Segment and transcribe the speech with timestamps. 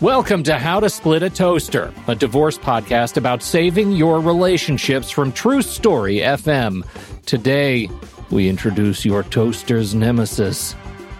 [0.00, 5.30] Welcome to How to Split a Toaster, a divorce podcast about saving your relationships from
[5.30, 6.86] True Story FM.
[7.26, 7.86] Today,
[8.30, 10.74] we introduce your toaster's nemesis,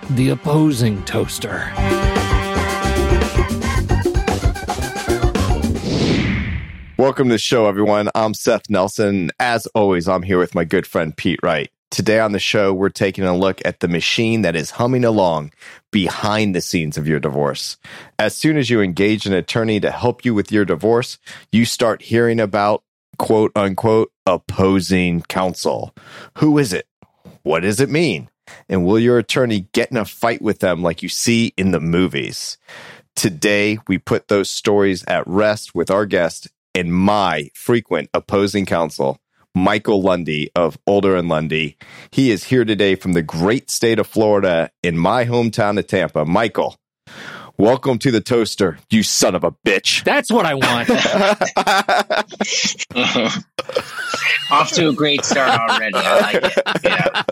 [0.08, 1.70] the opposing toaster.
[6.96, 8.08] Welcome to the show, everyone.
[8.14, 9.30] I'm Seth Nelson.
[9.38, 11.70] As always, I'm here with my good friend Pete Wright.
[11.90, 15.52] Today on the show, we're taking a look at the machine that is humming along
[15.90, 17.78] behind the scenes of your divorce.
[18.16, 21.18] As soon as you engage an attorney to help you with your divorce,
[21.50, 22.84] you start hearing about
[23.18, 25.92] quote unquote opposing counsel.
[26.38, 26.86] Who is it?
[27.42, 28.30] What does it mean?
[28.68, 31.80] And will your attorney get in a fight with them like you see in the
[31.80, 32.56] movies?
[33.16, 39.18] Today, we put those stories at rest with our guest and my frequent opposing counsel,
[39.54, 41.76] Michael Lundy of Older and Lundy.
[42.12, 46.24] He is here today from the great state of Florida in my hometown of Tampa.
[46.24, 46.76] Michael,
[47.58, 50.04] welcome to the toaster, you son of a bitch.
[50.04, 50.88] That's what I want.
[54.52, 55.94] Off to a great start already.
[55.96, 56.52] I like it.
[56.84, 57.22] Yeah.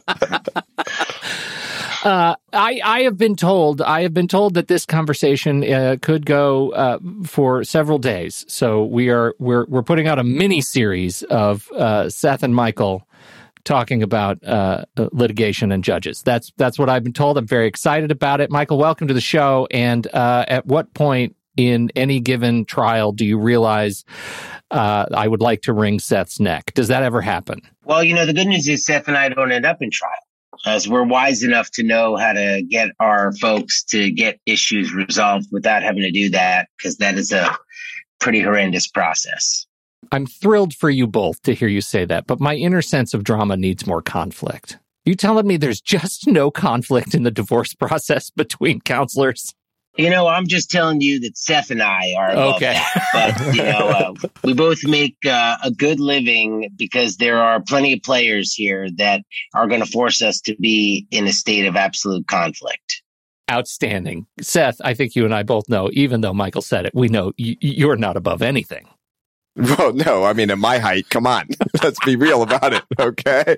[2.04, 6.26] Uh, I, I have been told I have been told that this conversation uh, could
[6.26, 8.44] go uh, for several days.
[8.48, 13.06] So we are we're we're putting out a mini series of uh, Seth and Michael
[13.64, 16.22] talking about uh, litigation and judges.
[16.22, 17.36] That's that's what I've been told.
[17.36, 18.50] I'm very excited about it.
[18.50, 19.66] Michael, welcome to the show.
[19.70, 24.04] And uh, at what point in any given trial do you realize
[24.70, 26.72] I would like to wring Seth's neck?
[26.74, 27.60] Does that ever happen?
[27.84, 30.12] Well, you know, the good news is Seth and I don't end up in trial
[30.66, 35.46] as we're wise enough to know how to get our folks to get issues resolved
[35.52, 37.56] without having to do that, because that is a
[38.20, 39.66] pretty horrendous process.
[40.12, 43.24] I'm thrilled for you both to hear you say that, but my inner sense of
[43.24, 44.78] drama needs more conflict.
[45.04, 49.54] You telling me there's just no conflict in the divorce process between counselors?
[49.98, 52.74] You know, I'm just telling you that Seth and I are okay.
[52.74, 53.08] That.
[53.12, 54.14] But you know, uh,
[54.44, 59.22] we both make uh, a good living because there are plenty of players here that
[59.54, 63.02] are going to force us to be in a state of absolute conflict.
[63.50, 64.80] Outstanding, Seth.
[64.84, 67.56] I think you and I both know, even though Michael said it, we know y-
[67.60, 68.86] you're not above anything.
[69.56, 71.48] Well, no, I mean, at my height, come on,
[71.82, 72.84] let's be real about it.
[73.00, 73.56] Okay.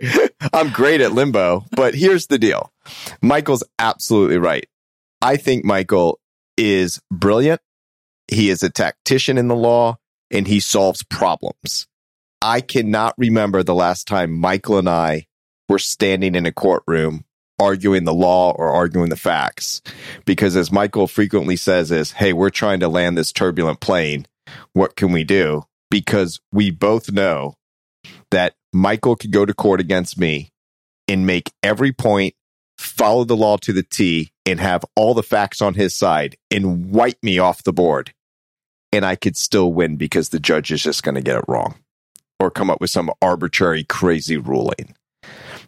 [0.54, 2.72] I'm great at limbo, but here's the deal.
[3.20, 4.66] Michael's absolutely right.
[5.20, 6.18] I think Michael
[6.60, 7.60] is brilliant.
[8.28, 9.98] He is a tactician in the law
[10.30, 11.86] and he solves problems.
[12.42, 15.26] I cannot remember the last time Michael and I
[15.68, 17.24] were standing in a courtroom
[17.60, 19.82] arguing the law or arguing the facts.
[20.24, 24.26] Because as Michael frequently says is, Hey, we're trying to land this turbulent plane.
[24.72, 25.64] What can we do?
[25.90, 27.54] Because we both know
[28.30, 30.50] that Michael could go to court against me
[31.06, 32.34] and make every point,
[32.80, 36.90] follow the law to the T, and have all the facts on his side and
[36.90, 38.12] wipe me off the board.
[38.92, 41.76] And I could still win because the judge is just going to get it wrong
[42.40, 44.94] or come up with some arbitrary, crazy ruling.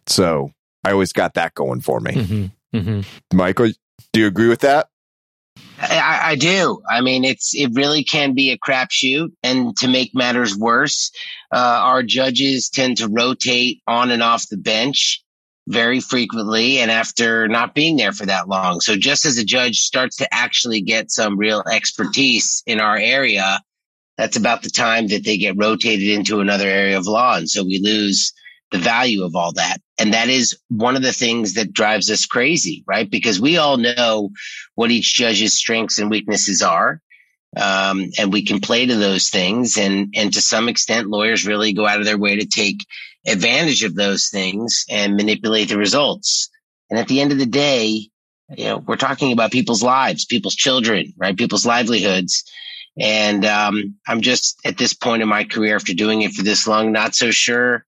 [0.06, 0.50] So
[0.84, 2.12] I always got that going for me.
[2.12, 2.76] Mm-hmm.
[2.76, 3.36] Mm-hmm.
[3.36, 3.68] Michael,
[4.12, 4.88] do you agree with that?
[5.78, 6.80] I, I, do.
[6.90, 11.10] I mean, it's it really can be a crapshoot, and to make matters worse,
[11.52, 15.21] uh, our judges tend to rotate on and off the bench,
[15.68, 18.80] very frequently and after not being there for that long.
[18.80, 23.60] So just as a judge starts to actually get some real expertise in our area,
[24.18, 27.36] that's about the time that they get rotated into another area of law.
[27.36, 28.32] And so we lose
[28.72, 29.78] the value of all that.
[29.98, 33.08] And that is one of the things that drives us crazy, right?
[33.08, 34.30] Because we all know
[34.74, 37.00] what each judge's strengths and weaknesses are.
[37.54, 39.76] Um, and we can play to those things.
[39.76, 42.86] And, and to some extent, lawyers really go out of their way to take
[43.26, 46.50] advantage of those things and manipulate the results.
[46.90, 48.08] And at the end of the day,
[48.56, 51.36] you know, we're talking about people's lives, people's children, right?
[51.36, 52.44] People's livelihoods.
[52.98, 56.66] And um, I'm just at this point in my career, after doing it for this
[56.66, 57.86] long, not so sure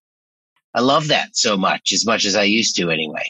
[0.74, 3.28] I love that so much, as much as I used to anyway.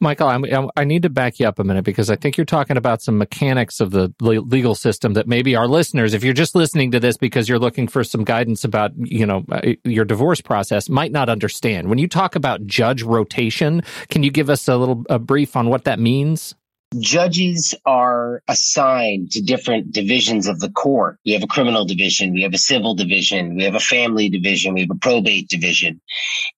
[0.00, 2.76] Michael, I'm, i need to back you up a minute because I think you're talking
[2.76, 6.90] about some mechanics of the legal system that maybe our listeners, if you're just listening
[6.92, 10.88] to this because you're looking for some guidance about, you know, uh, your divorce process,
[10.88, 11.88] might not understand.
[11.88, 15.68] When you talk about judge rotation, can you give us a little a brief on
[15.68, 16.54] what that means?
[16.98, 21.18] Judges are assigned to different divisions of the court.
[21.24, 24.74] We have a criminal division, we have a civil division, we have a family division,
[24.74, 26.00] we have a probate division.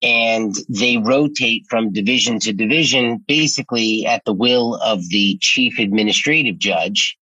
[0.03, 6.59] And they rotate from division to division basically at the will of the chief administrative
[6.59, 7.19] judge,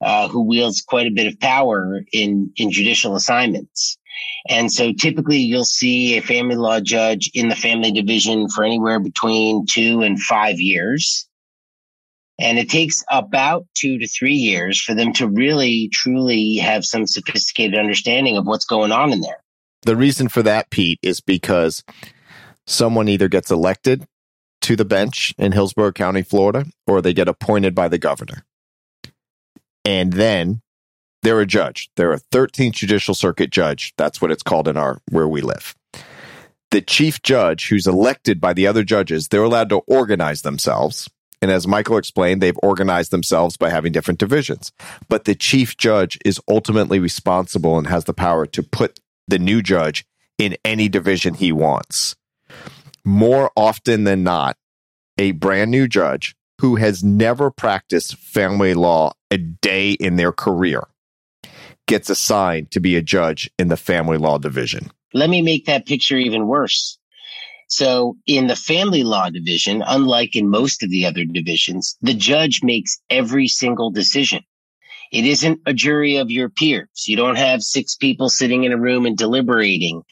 [0.00, 3.98] uh, who wields quite a bit of power in, in judicial assignments.
[4.48, 8.98] And so typically you'll see a family law judge in the family division for anywhere
[8.98, 11.25] between two and five years
[12.38, 17.06] And it takes about two to three years for them to really, truly have some
[17.06, 19.42] sophisticated understanding of what's going on in there.
[19.82, 21.82] The reason for that, Pete, is because
[22.66, 24.06] someone either gets elected
[24.62, 28.44] to the bench in Hillsborough County, Florida, or they get appointed by the governor.
[29.84, 30.60] And then
[31.22, 31.90] they're a judge.
[31.96, 33.94] They're a 13th Judicial Circuit judge.
[33.96, 35.74] That's what it's called in our where we live.
[36.72, 41.08] The chief judge, who's elected by the other judges, they're allowed to organize themselves.
[41.46, 44.72] And as Michael explained, they've organized themselves by having different divisions.
[45.08, 48.98] But the chief judge is ultimately responsible and has the power to put
[49.28, 50.04] the new judge
[50.38, 52.16] in any division he wants.
[53.04, 54.56] More often than not,
[55.18, 60.82] a brand new judge who has never practiced family law a day in their career
[61.86, 64.90] gets assigned to be a judge in the family law division.
[65.14, 66.98] Let me make that picture even worse.
[67.68, 72.60] So in the family law division, unlike in most of the other divisions, the judge
[72.62, 74.42] makes every single decision.
[75.12, 77.04] It isn't a jury of your peers.
[77.06, 80.02] You don't have six people sitting in a room and deliberating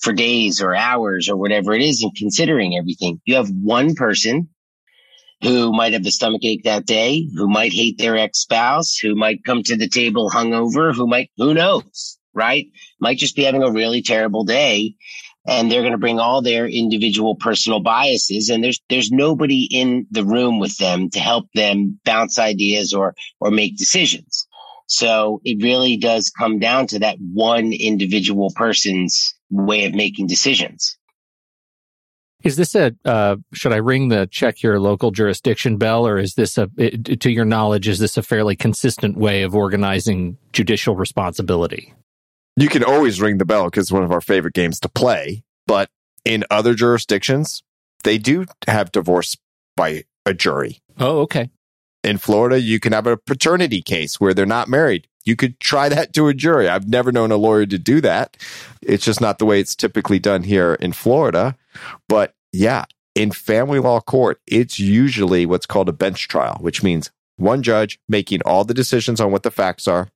[0.00, 3.20] for days or hours or whatever it is and considering everything.
[3.24, 4.48] You have one person
[5.42, 9.14] who might have a stomach ache that day, who might hate their ex spouse, who
[9.14, 12.66] might come to the table hungover, who might, who knows, right?
[13.00, 14.94] Might just be having a really terrible day.
[15.46, 18.48] And they're going to bring all their individual personal biases.
[18.48, 23.14] And there's, there's nobody in the room with them to help them bounce ideas or,
[23.40, 24.46] or make decisions.
[24.86, 30.96] So it really does come down to that one individual person's way of making decisions.
[32.42, 36.34] Is this a, uh, should I ring the check your local jurisdiction bell, or is
[36.34, 41.94] this a, to your knowledge, is this a fairly consistent way of organizing judicial responsibility?
[42.56, 45.42] You can always ring the bell because it's one of our favorite games to play.
[45.66, 45.90] But
[46.24, 47.62] in other jurisdictions,
[48.04, 49.36] they do have divorce
[49.76, 50.80] by a jury.
[50.98, 51.50] Oh, okay.
[52.04, 55.08] In Florida, you can have a paternity case where they're not married.
[55.24, 56.68] You could try that to a jury.
[56.68, 58.36] I've never known a lawyer to do that.
[58.82, 61.56] It's just not the way it's typically done here in Florida.
[62.08, 62.84] But yeah,
[63.14, 67.98] in family law court, it's usually what's called a bench trial, which means one judge
[68.06, 70.10] making all the decisions on what the facts are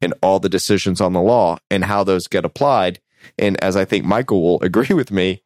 [0.00, 3.00] and all the decisions on the law and how those get applied.
[3.38, 5.42] And as I think Michael will agree with me,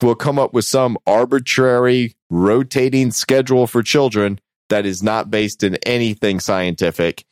[0.00, 5.76] we'll come up with some arbitrary rotating schedule for children that is not based in
[5.84, 7.24] anything scientific,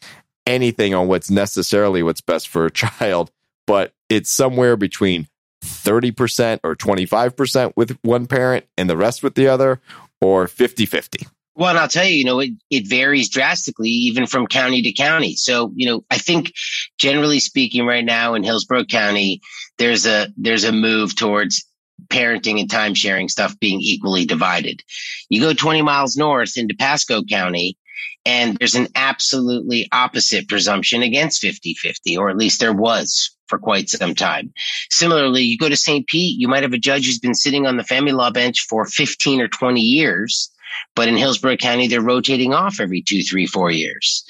[0.46, 3.30] anything on what's necessarily what's best for a child,
[3.66, 5.26] but it's somewhere between
[5.64, 9.80] 30% or 25% with one parent and the rest with the other,
[10.20, 11.26] or 50 50.
[11.56, 14.92] Well, and I'll tell you, you know, it, it varies drastically even from county to
[14.92, 15.34] county.
[15.34, 16.52] So, you know, I think
[16.98, 19.40] generally speaking right now in Hillsborough County,
[19.78, 21.66] there's a, there's a move towards
[22.08, 24.82] parenting and time sharing stuff being equally divided.
[25.28, 27.76] You go 20 miles north into Pasco County
[28.24, 33.58] and there's an absolutely opposite presumption against 50 50, or at least there was for
[33.58, 34.52] quite some time.
[34.90, 36.06] Similarly, you go to St.
[36.06, 38.84] Pete, you might have a judge who's been sitting on the family law bench for
[38.84, 40.50] 15 or 20 years,
[40.94, 44.24] but in Hillsborough County, they're rotating off every two, three, four years.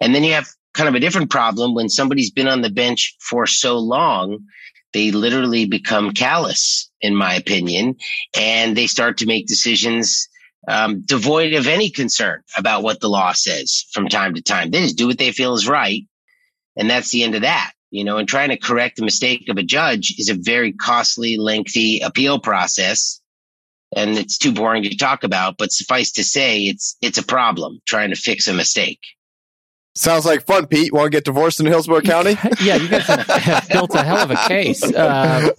[0.00, 3.16] And then you have kind of a different problem when somebody's been on the bench
[3.20, 4.44] for so long
[4.94, 7.96] they literally become callous, in my opinion,
[8.38, 10.28] and they start to make decisions
[10.66, 14.70] um, devoid of any concern about what the law says from time to time.
[14.70, 16.04] They just do what they feel is right.
[16.76, 17.72] And that's the end of that.
[17.90, 21.36] You know, and trying to correct the mistake of a judge is a very costly,
[21.36, 23.20] lengthy appeal process.
[23.94, 27.80] And it's too boring to talk about, but suffice to say, it's, it's a problem
[27.86, 29.00] trying to fix a mistake.
[29.96, 30.92] Sounds like fun, Pete.
[30.92, 32.36] Want to get divorced in Hillsborough County?
[32.60, 34.82] yeah, you guys have, have, built a hell of a case.
[34.94, 35.50] Uh,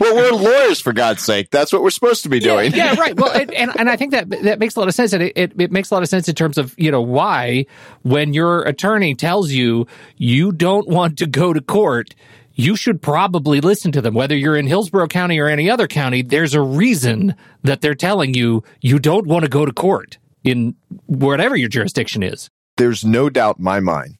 [0.00, 1.50] well, we're lawyers, for God's sake.
[1.50, 2.72] That's what we're supposed to be doing.
[2.72, 3.16] Yeah, yeah right.
[3.16, 5.12] Well, and, and, and I think that that makes a lot of sense.
[5.12, 7.66] And it, it, it makes a lot of sense in terms of you know why
[8.02, 12.14] when your attorney tells you you don't want to go to court,
[12.54, 14.14] you should probably listen to them.
[14.14, 18.34] Whether you're in Hillsborough County or any other county, there's a reason that they're telling
[18.34, 20.74] you you don't want to go to court in
[21.06, 24.16] whatever your jurisdiction is there's no doubt in my mind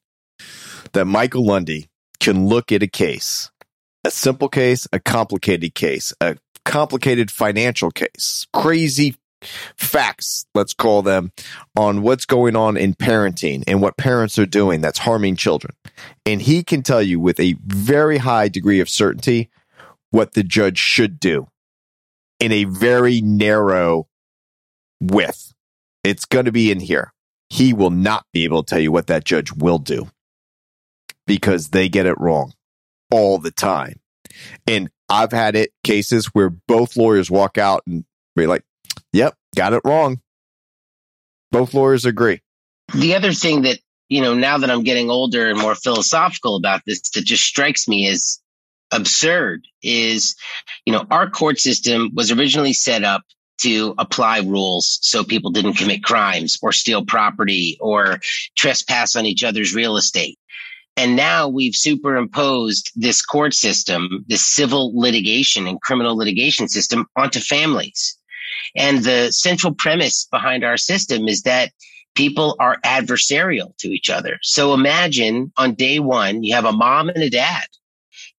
[0.93, 1.89] that Michael Lundy
[2.21, 3.51] can look at a case,
[4.05, 9.17] a simple case, a complicated case, a complicated financial case, crazy
[9.77, 11.33] facts, let's call them,
[11.77, 15.75] on what's going on in parenting and what parents are doing that's harming children.
[16.25, 19.51] And he can tell you with a very high degree of certainty
[20.11, 21.49] what the judge should do
[22.41, 24.09] in a very narrow
[25.01, 25.53] width.
[26.05, 27.13] It's going to be in here
[27.53, 30.09] he will not be able to tell you what that judge will do
[31.27, 32.55] because they get it wrong
[33.11, 34.01] all the time.
[34.67, 38.65] And I've had it cases where both lawyers walk out and be like,
[39.13, 40.21] yep, got it wrong.
[41.51, 42.41] Both lawyers agree.
[42.95, 43.79] The other thing that,
[44.09, 47.89] you know, now that I'm getting older and more philosophical about this, that just strikes
[47.89, 48.39] me as
[48.91, 50.37] absurd is,
[50.85, 53.23] you know, our court system was originally set up
[53.63, 58.19] to apply rules so people didn't commit crimes or steal property or
[58.57, 60.39] trespass on each other's real estate.
[60.97, 67.41] And now we've superimposed this court system, this civil litigation and criminal litigation system onto
[67.41, 68.19] families.
[68.77, 71.73] And the central premise behind our system is that
[72.15, 74.39] people are adversarial to each other.
[74.43, 77.65] So imagine on day one, you have a mom and a dad,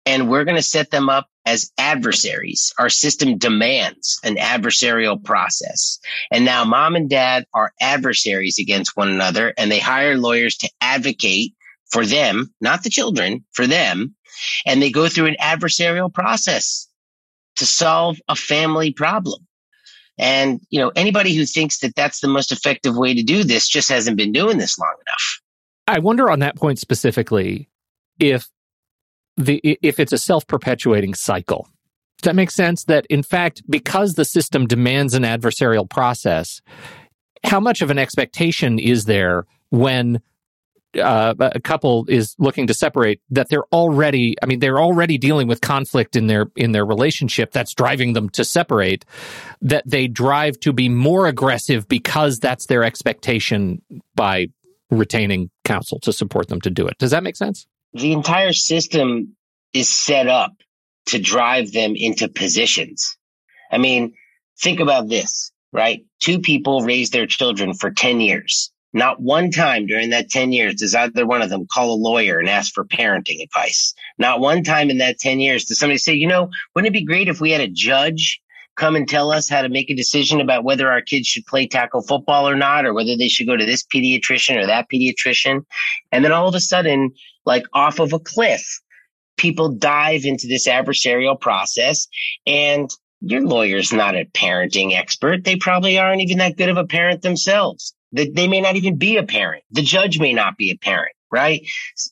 [0.06, 2.74] and we're going to set them up as adversaries.
[2.80, 6.00] Our system demands an adversarial process.
[6.32, 10.70] And now mom and dad are adversaries against one another, and they hire lawyers to
[10.80, 11.54] advocate
[11.92, 14.16] for them, not the children, for them.
[14.66, 16.88] And they go through an adversarial process
[17.58, 19.46] to solve a family problem.
[20.18, 23.68] And, you know, anybody who thinks that that's the most effective way to do this
[23.68, 25.40] just hasn't been doing this long enough.
[25.88, 27.70] I wonder on that point specifically
[28.20, 28.48] if
[29.38, 31.68] the if it's a self-perpetuating cycle.
[32.22, 36.62] Does that make sense that in fact because the system demands an adversarial process,
[37.44, 40.22] how much of an expectation is there when
[40.98, 45.48] uh, a couple is looking to separate that they're already i mean they're already dealing
[45.48, 49.06] with conflict in their in their relationship that's driving them to separate
[49.62, 53.82] that they drive to be more aggressive because that's their expectation
[54.16, 54.48] by
[54.92, 56.96] retaining counsel to support them to do it.
[57.00, 57.66] Does that make sense?
[57.94, 59.36] The entire system
[59.74, 60.52] is set up
[61.08, 63.18] to drive them into positions.
[63.72, 64.14] I mean
[64.60, 66.06] think about this right?
[66.20, 70.76] Two people raise their children for 10 years not one time during that 10 years
[70.76, 73.94] does either one of them call a lawyer and ask for parenting advice.
[74.18, 77.06] Not one time in that 10 years does somebody say, you know, wouldn't it be
[77.06, 78.40] great if we had a judge
[78.76, 81.68] come and tell us how to make a decision about whether our kids should play
[81.68, 85.64] tackle football or not, or whether they should go to this pediatrician or that pediatrician.
[86.12, 87.12] And then all of a sudden,
[87.46, 88.82] like off of a cliff,
[89.38, 92.08] people dive into this adversarial process
[92.46, 92.90] and
[93.22, 95.44] your lawyer's not a parenting expert.
[95.44, 97.94] They probably aren't even that good of a parent themselves.
[98.14, 99.64] They may not even be a parent.
[99.72, 101.66] The judge may not be a parent, right?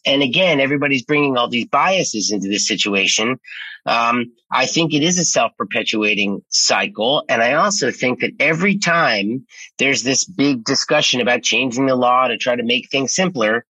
[0.05, 3.39] And again, everybody's bringing all these biases into this situation.
[3.85, 7.23] Um, I think it is a self-perpetuating cycle.
[7.29, 9.45] And I also think that every time
[9.77, 13.65] there's this big discussion about changing the law to try to make things simpler,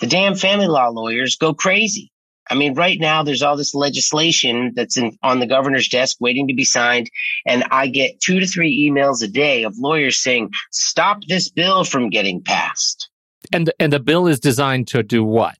[0.00, 2.10] the damn family law lawyers go crazy.
[2.50, 6.48] I mean, right now there's all this legislation that's in, on the governor's desk waiting
[6.48, 7.10] to be signed.
[7.46, 11.84] And I get two to three emails a day of lawyers saying, stop this bill
[11.84, 13.08] from getting passed.
[13.52, 15.56] And, and the bill is designed to do what?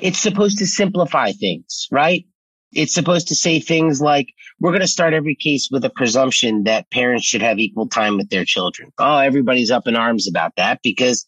[0.00, 2.24] It's supposed to simplify things, right?
[2.72, 4.28] It's supposed to say things like,
[4.60, 8.18] we're going to start every case with a presumption that parents should have equal time
[8.18, 8.92] with their children.
[8.98, 11.24] Oh, everybody's up in arms about that because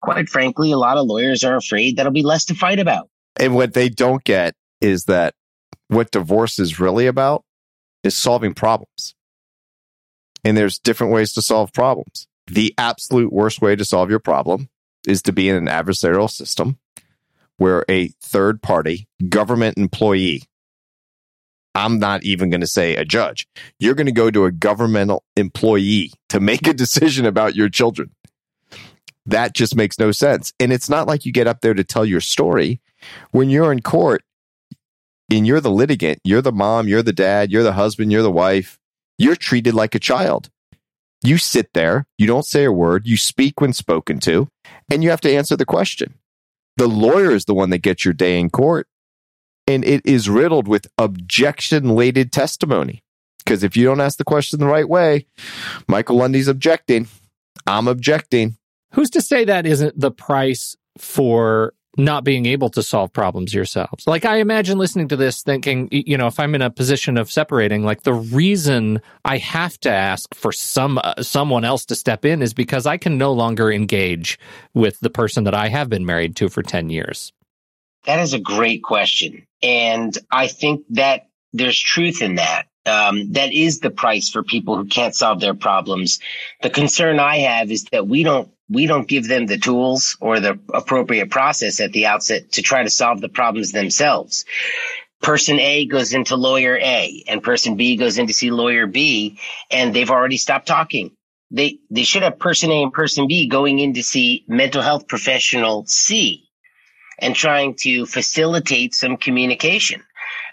[0.00, 3.08] quite frankly, a lot of lawyers are afraid that'll be less to fight about.
[3.38, 5.34] And what they don't get is that
[5.88, 7.44] what divorce is really about
[8.02, 9.14] is solving problems.
[10.44, 12.28] And there's different ways to solve problems.
[12.46, 14.68] The absolute worst way to solve your problem
[15.06, 16.78] is to be in an adversarial system
[17.56, 20.42] where a third party government employee,
[21.74, 23.46] I'm not even going to say a judge,
[23.78, 28.10] you're going to go to a governmental employee to make a decision about your children.
[29.26, 30.52] That just makes no sense.
[30.60, 32.80] And it's not like you get up there to tell your story.
[33.30, 34.22] When you're in court
[35.30, 38.30] and you're the litigant, you're the mom, you're the dad, you're the husband, you're the
[38.30, 38.78] wife,
[39.18, 40.50] you're treated like a child.
[41.22, 44.48] You sit there, you don't say a word, you speak when spoken to,
[44.90, 46.14] and you have to answer the question.
[46.76, 48.86] The lawyer is the one that gets your day in court.
[49.66, 53.02] And it is riddled with objection laden testimony.
[53.38, 55.26] Because if you don't ask the question the right way,
[55.88, 57.08] Michael Lundy's objecting.
[57.66, 58.56] I'm objecting.
[58.92, 64.06] Who's to say that isn't the price for not being able to solve problems yourselves.
[64.06, 67.30] Like I imagine listening to this thinking, you know, if I'm in a position of
[67.30, 72.24] separating, like the reason I have to ask for some uh, someone else to step
[72.24, 74.38] in is because I can no longer engage
[74.74, 77.32] with the person that I have been married to for 10 years.
[78.04, 79.46] That is a great question.
[79.62, 82.66] And I think that there's truth in that.
[82.84, 86.20] Um, that is the price for people who can't solve their problems.
[86.62, 90.40] The concern I have is that we don't we don't give them the tools or
[90.40, 94.44] the appropriate process at the outset to try to solve the problems themselves.
[95.22, 99.38] Person A goes into lawyer A and person B goes in to see lawyer B
[99.70, 101.12] and they've already stopped talking.
[101.50, 105.08] They, they should have person A and person B going in to see mental health
[105.08, 106.48] professional C
[107.18, 110.02] and trying to facilitate some communication.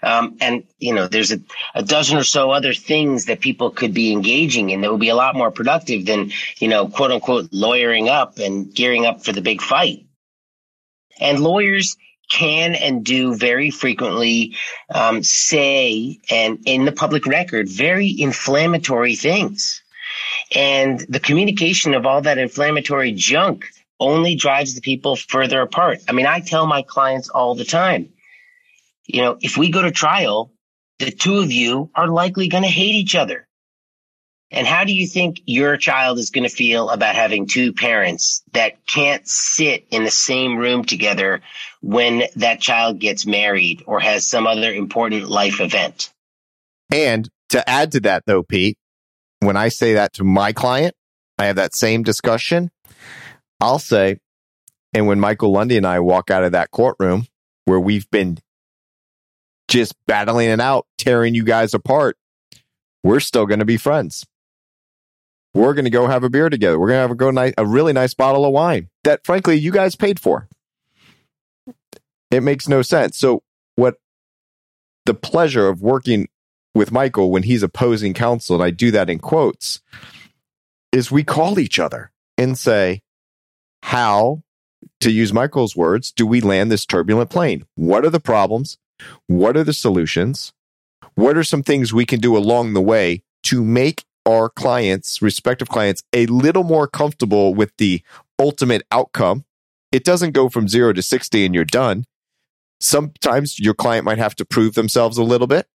[0.04, 1.40] Um, and, you know, there's a,
[1.74, 5.08] a dozen or so other things that people could be engaging in that would be
[5.08, 9.32] a lot more productive than, you know, quote unquote, lawyering up and gearing up for
[9.32, 10.06] the big fight.
[11.20, 11.96] And lawyers
[12.30, 14.56] can and do very frequently
[14.92, 19.82] um, say and in the public record very inflammatory things.
[20.54, 23.66] And the communication of all that inflammatory junk
[24.00, 26.00] only drives the people further apart.
[26.08, 28.08] I mean, I tell my clients all the time,
[29.06, 30.52] you know, if we go to trial,
[30.98, 33.46] the two of you are likely going to hate each other.
[34.50, 38.42] And how do you think your child is going to feel about having two parents
[38.52, 41.40] that can't sit in the same room together
[41.80, 46.12] when that child gets married or has some other important life event?
[46.92, 48.78] And to add to that, though, Pete,
[49.40, 50.94] when I say that to my client,
[51.36, 52.70] I have that same discussion.
[53.60, 54.18] I'll say,
[54.92, 57.26] and when Michael Lundy and I walk out of that courtroom
[57.64, 58.38] where we've been
[59.68, 62.16] just battling it out, tearing you guys apart,
[63.02, 64.26] we're still going to be friends
[65.54, 66.78] we're going to go have a beer together.
[66.78, 69.56] We're going to have a go nice, a really nice bottle of wine that, frankly,
[69.56, 70.48] you guys paid for.
[72.30, 73.16] It makes no sense.
[73.16, 73.42] So,
[73.76, 73.96] what
[75.06, 76.28] the pleasure of working
[76.74, 79.80] with Michael when he's opposing counsel, and I do that in quotes,
[80.90, 83.02] is we call each other and say,
[83.84, 84.42] How,
[85.00, 87.64] to use Michael's words, do we land this turbulent plane?
[87.76, 88.76] What are the problems?
[89.26, 90.52] What are the solutions?
[91.14, 95.68] What are some things we can do along the way to make our clients, respective
[95.68, 98.02] clients, a little more comfortable with the
[98.38, 99.44] ultimate outcome.
[99.92, 102.04] It doesn't go from zero to 60 and you're done.
[102.80, 105.66] Sometimes your client might have to prove themselves a little bit.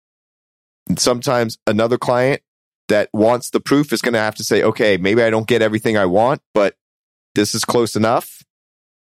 [0.88, 2.42] And sometimes another client
[2.88, 5.62] that wants the proof is going to have to say, okay, maybe I don't get
[5.62, 6.74] everything I want, but
[7.34, 8.42] this is close enough.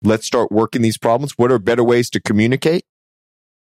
[0.01, 1.33] Let's start working these problems.
[1.37, 2.85] What are better ways to communicate?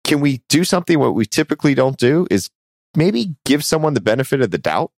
[0.04, 2.50] Can we do something what we typically don't do is
[2.96, 4.92] maybe give someone the benefit of the doubt?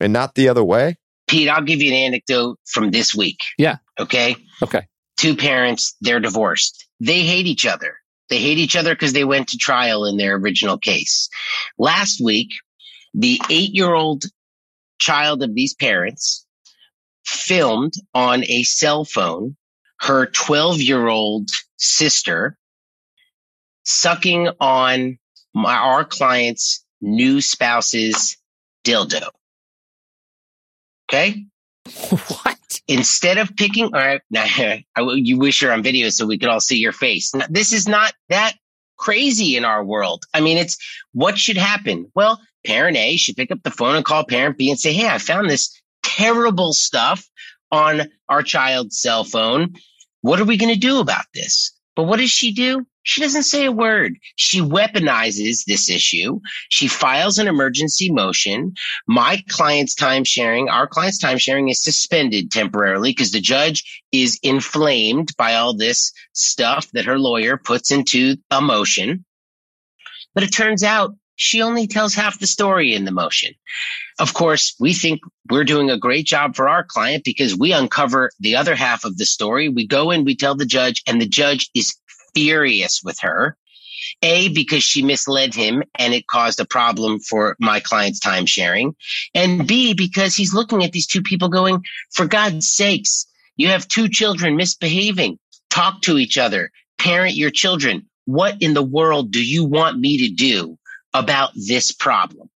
[0.00, 0.96] and not the other way?
[1.28, 3.40] Pete, I'll give you an anecdote from this week.
[3.58, 3.76] Yeah.
[3.98, 4.36] Okay.
[4.62, 4.86] Okay.
[5.16, 6.86] Two parents, they're divorced.
[7.00, 7.96] They hate each other.
[8.28, 11.28] They hate each other because they went to trial in their original case.
[11.78, 12.50] Last week,
[13.14, 14.24] the eight year old
[14.98, 16.44] child of these parents
[17.24, 19.56] filmed on a cell phone
[20.00, 22.56] her 12 year old sister
[23.86, 25.18] sucking on
[25.54, 28.36] my, our client's new spouse's
[28.84, 29.28] dildo.
[31.08, 31.46] Okay.
[32.10, 32.80] What?
[32.88, 34.44] Instead of picking, all right, now
[35.14, 37.32] you wish you're on video so we could all see your face.
[37.34, 38.54] Now, this is not that
[38.96, 40.24] crazy in our world.
[40.34, 40.76] I mean, it's
[41.12, 42.10] what should happen?
[42.14, 45.08] Well, parent A should pick up the phone and call parent B and say, Hey,
[45.08, 47.28] I found this terrible stuff
[47.70, 49.74] on our child's cell phone.
[50.22, 51.75] What are we going to do about this?
[51.96, 52.86] But what does she do?
[53.02, 54.16] She doesn't say a word.
[54.36, 56.40] She weaponizes this issue.
[56.68, 58.74] She files an emergency motion.
[59.06, 64.38] My client's time sharing, our client's time sharing is suspended temporarily because the judge is
[64.42, 69.24] inflamed by all this stuff that her lawyer puts into a motion.
[70.34, 73.54] But it turns out she only tells half the story in the motion.
[74.18, 78.30] Of course, we think we're doing a great job for our client because we uncover
[78.40, 79.68] the other half of the story.
[79.68, 81.94] We go in, we tell the judge, and the judge is
[82.34, 83.56] furious with her.
[84.22, 88.94] A, because she misled him and it caused a problem for my client's time sharing.
[89.34, 93.26] And B, because he's looking at these two people going, for God's sakes,
[93.56, 95.38] you have two children misbehaving.
[95.70, 98.06] Talk to each other, parent your children.
[98.24, 100.78] What in the world do you want me to do
[101.12, 102.48] about this problem?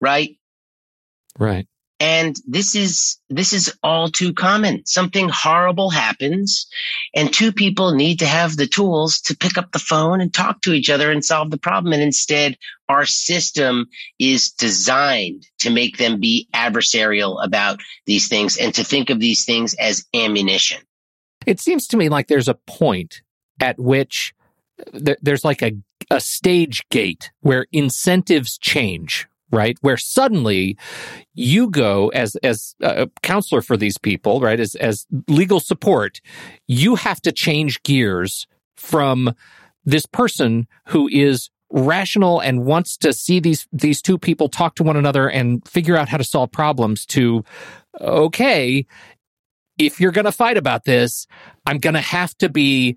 [0.00, 0.35] Right?
[1.38, 1.66] Right.
[1.98, 4.84] And this is, this is all too common.
[4.84, 6.66] Something horrible happens
[7.14, 10.60] and two people need to have the tools to pick up the phone and talk
[10.62, 11.94] to each other and solve the problem.
[11.94, 12.58] And instead,
[12.90, 13.86] our system
[14.18, 19.46] is designed to make them be adversarial about these things and to think of these
[19.46, 20.82] things as ammunition.
[21.46, 23.22] It seems to me like there's a point
[23.58, 24.34] at which
[24.92, 25.72] there's like a,
[26.10, 29.76] a stage gate where incentives change, right?
[29.80, 30.76] Where suddenly
[31.34, 34.58] you go as as a counselor for these people, right?
[34.58, 36.20] As as legal support,
[36.66, 39.34] you have to change gears from
[39.84, 44.84] this person who is rational and wants to see these these two people talk to
[44.84, 47.44] one another and figure out how to solve problems to
[48.00, 48.86] okay
[49.78, 51.26] if you're going to fight about this,
[51.66, 52.96] I'm going to have to be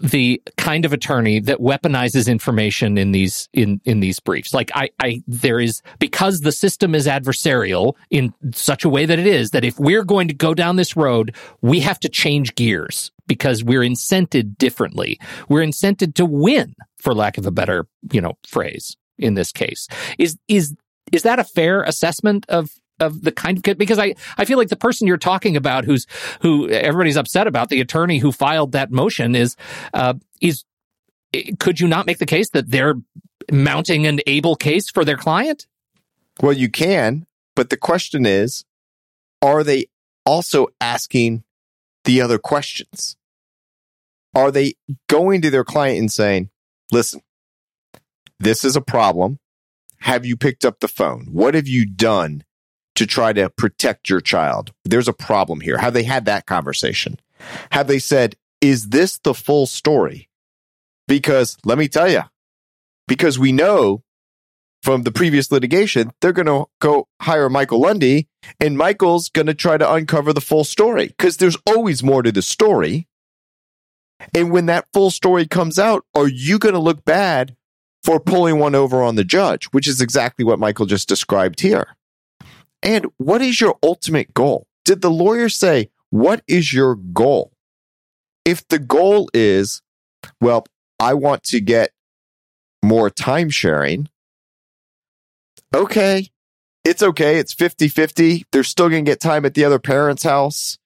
[0.00, 4.52] the kind of attorney that weaponizes information in these in in these briefs.
[4.52, 9.18] Like I I there is because the system is adversarial in such a way that
[9.18, 12.54] it is that if we're going to go down this road, we have to change
[12.54, 15.20] gears because we're incented differently.
[15.48, 19.86] We're incented to win, for lack of a better, you know, phrase in this case.
[20.18, 20.74] Is is
[21.12, 24.68] is that a fair assessment of of the kind of because I I feel like
[24.68, 26.06] the person you're talking about who's
[26.40, 29.56] who everybody's upset about the attorney who filed that motion is
[29.94, 30.64] uh, is
[31.58, 32.94] could you not make the case that they're
[33.50, 35.66] mounting an able case for their client?
[36.40, 38.64] Well, you can, but the question is,
[39.42, 39.86] are they
[40.24, 41.44] also asking
[42.04, 43.16] the other questions?
[44.34, 44.74] Are they
[45.08, 46.50] going to their client and saying,
[46.92, 47.22] listen,
[48.38, 49.38] this is a problem.
[50.00, 51.28] Have you picked up the phone?
[51.32, 52.44] What have you done
[52.98, 54.72] to try to protect your child?
[54.84, 55.78] There's a problem here.
[55.78, 57.20] Have they had that conversation?
[57.70, 60.28] Have they said, is this the full story?
[61.06, 62.22] Because let me tell you,
[63.06, 64.02] because we know
[64.82, 68.26] from the previous litigation, they're going to go hire Michael Lundy
[68.58, 72.32] and Michael's going to try to uncover the full story because there's always more to
[72.32, 73.06] the story.
[74.34, 77.54] And when that full story comes out, are you going to look bad
[78.02, 81.94] for pulling one over on the judge, which is exactly what Michael just described here?
[82.82, 84.66] And what is your ultimate goal?
[84.84, 87.52] Did the lawyer say, what is your goal?
[88.44, 89.82] If the goal is,
[90.40, 90.64] well,
[90.98, 91.90] I want to get
[92.82, 94.08] more time sharing,
[95.74, 96.30] okay,
[96.84, 97.38] it's okay.
[97.38, 98.46] It's 50 50.
[98.50, 100.78] They're still going to get time at the other parent's house.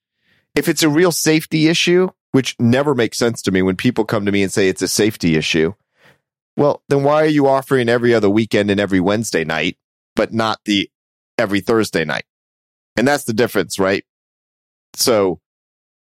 [0.55, 4.27] If it's a real safety issue, which never makes sense to me when people come
[4.27, 5.75] to me and say it's a safety issue,
[6.57, 9.79] well, then why are you offering every other weekend and every Wednesday night,
[10.17, 10.91] but not the
[11.43, 12.25] every Thursday night?
[12.97, 14.05] And that's the difference, right?
[14.95, 15.41] So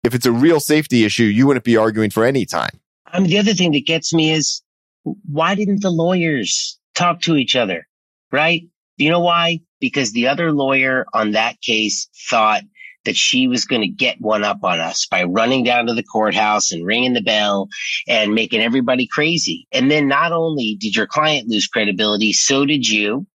[0.04, 2.80] if it's a real safety issue, you wouldn't be arguing for any time.
[3.12, 4.62] Um, the other thing that gets me is
[5.04, 7.86] why didn't the lawyers talk to each other?
[8.30, 8.62] Right?
[8.96, 9.60] You know why?
[9.80, 12.62] Because the other lawyer on that case thought
[13.04, 16.04] that she was going to get one up on us by running down to the
[16.04, 17.68] courthouse and ringing the bell
[18.06, 19.66] and making everybody crazy.
[19.72, 23.26] And then not only did your client lose credibility, so did you.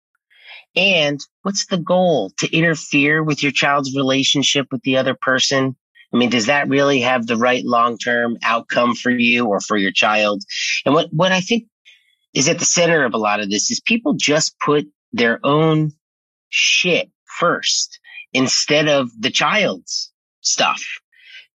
[0.76, 2.34] And what's the goal?
[2.40, 5.78] To interfere with your child's relationship with the other person?
[6.14, 9.78] I mean, does that really have the right long term outcome for you or for
[9.78, 10.44] your child?
[10.86, 11.68] And what, what I think
[12.34, 15.94] is at the center of a lot of this is people just put their own
[16.50, 17.98] shit first
[18.34, 20.84] instead of the child's stuff.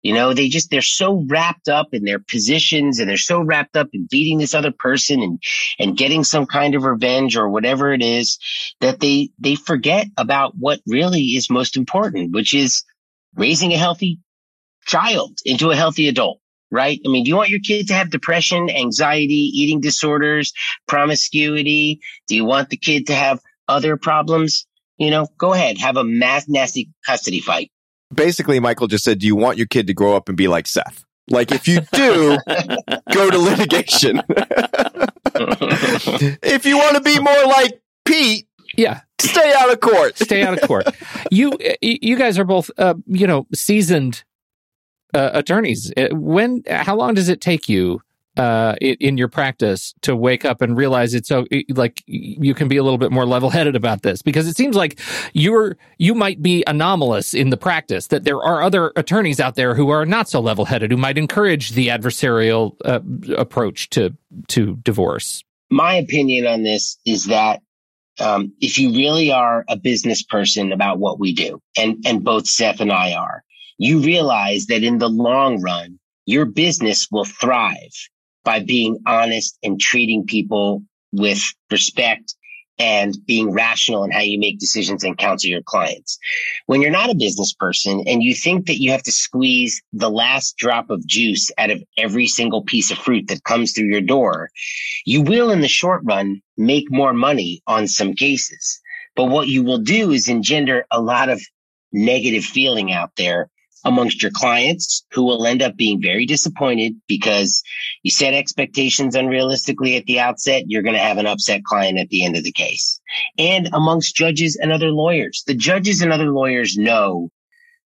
[0.03, 3.77] You know, they just, they're so wrapped up in their positions and they're so wrapped
[3.77, 5.43] up in beating this other person and,
[5.79, 8.38] and getting some kind of revenge or whatever it is
[8.81, 12.85] that they, they forget about what really is most important, which is
[13.37, 14.19] raising a healthy
[14.87, 16.41] child into a healthy adult
[16.73, 16.99] right?
[17.05, 20.55] I mean, do you want your kid to have depression, anxiety, eating disorders,
[20.88, 22.01] promiscuity?
[22.27, 24.67] Do you want the kid to have other problems?
[24.97, 27.71] You know, go ahead, have a mass nasty custody fight.
[28.14, 30.66] Basically, Michael just said, Do you want your kid to grow up and be like
[30.66, 31.05] Seth?
[31.31, 32.37] Like, if you do,
[33.12, 34.22] go to litigation.
[36.42, 38.46] if you want to be more like Pete,
[38.77, 40.18] yeah, stay out of court.
[40.18, 40.88] Stay out of court.
[41.31, 44.25] you you guys are both uh, you know seasoned
[45.14, 45.92] uh, attorneys.
[45.96, 48.01] Uh, when how long does it take you
[48.37, 52.79] uh, in, your practice to wake up and realize it's so like you can be
[52.79, 54.99] a little bit more level headed about this because it seems like
[55.35, 59.75] you're you might be anomalous in the practice that there are other attorneys out there
[59.75, 63.01] who are not so level headed who might encourage the adversarial uh,
[63.37, 64.16] approach to
[64.49, 65.45] to divorce.
[65.71, 67.61] My opinion on this is that
[68.18, 72.47] um, if you really are a business person about what we do, and and both
[72.47, 73.42] Seth and I are,
[73.77, 77.92] you realize that in the long run, your business will thrive
[78.44, 82.35] by being honest and treating people with respect
[82.78, 86.18] and being rational in how you make decisions and counsel your clients.
[86.66, 90.11] When you're not a business person and you think that you have to squeeze the
[90.11, 94.00] last drop of juice out of every single piece of fruit that comes through your
[94.00, 94.50] door,
[95.05, 98.81] you will in the short run make more money on some cases.
[99.14, 101.40] But what you will do is engender a lot of
[101.92, 103.50] negative feeling out there
[103.85, 107.62] amongst your clients who will end up being very disappointed because
[108.03, 110.64] you set expectations unrealistically at the outset.
[110.66, 113.01] You're going to have an upset client at the end of the case
[113.38, 115.42] and amongst judges and other lawyers.
[115.47, 117.31] The judges and other lawyers know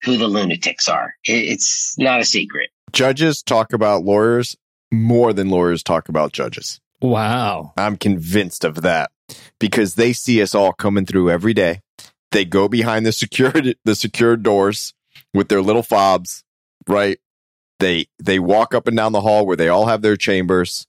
[0.02, 1.14] who the lunatics are.
[1.24, 2.70] It's not a secret.
[2.92, 4.56] Judges talk about lawyers
[4.90, 6.80] more than lawyers talk about judges.
[7.00, 7.72] Wow.
[7.76, 9.10] I'm convinced of that
[9.58, 11.80] because they see us all coming through every day.
[12.30, 14.94] They go behind the secured the secured doors
[15.34, 16.44] with their little fobs,
[16.86, 17.18] right?
[17.78, 20.86] They they walk up and down the hall where they all have their chambers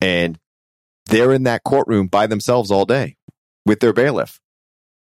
[0.00, 0.38] and
[1.06, 3.16] they're in that courtroom by themselves all day
[3.66, 4.40] with their bailiff.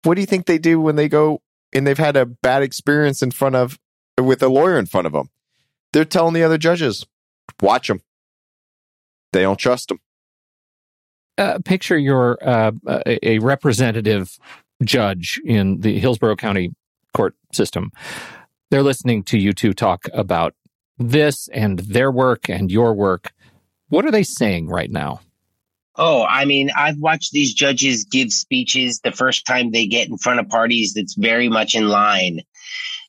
[0.04, 1.40] What do you think they do when they go
[1.72, 3.78] and they've had a bad experience in front of
[4.20, 5.30] with a lawyer in front of them?
[5.94, 7.06] they're telling the other judges,
[7.62, 8.02] watch them.
[9.32, 10.00] They don't trust them.
[11.38, 12.72] Uh, picture your uh,
[13.06, 14.38] a representative
[14.82, 16.74] judge in the Hillsborough County
[17.14, 17.90] court system.
[18.70, 20.54] They're listening to you two talk about
[20.98, 23.32] this and their work and your work.
[23.88, 25.20] What are they saying right now?
[25.96, 30.18] Oh, I mean, I've watched these judges give speeches the first time they get in
[30.18, 32.40] front of parties that's very much in line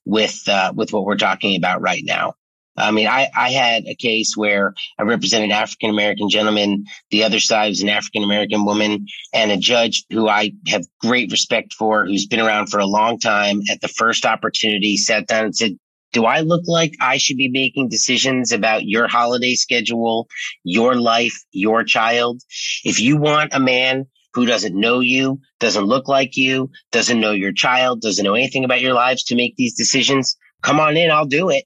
[0.06, 2.36] with uh, with what we're talking about right now.
[2.77, 6.85] I mean, I, I had a case where I represented African American gentleman.
[7.09, 11.31] The other side was an African American woman and a judge who I have great
[11.31, 13.61] respect for, who's been around for a long time.
[13.69, 15.77] At the first opportunity, sat down and said,
[16.11, 20.27] do I look like I should be making decisions about your holiday schedule,
[20.63, 22.41] your life, your child?
[22.83, 27.31] If you want a man who doesn't know you, doesn't look like you, doesn't know
[27.31, 31.11] your child, doesn't know anything about your lives to make these decisions, come on in.
[31.11, 31.65] I'll do it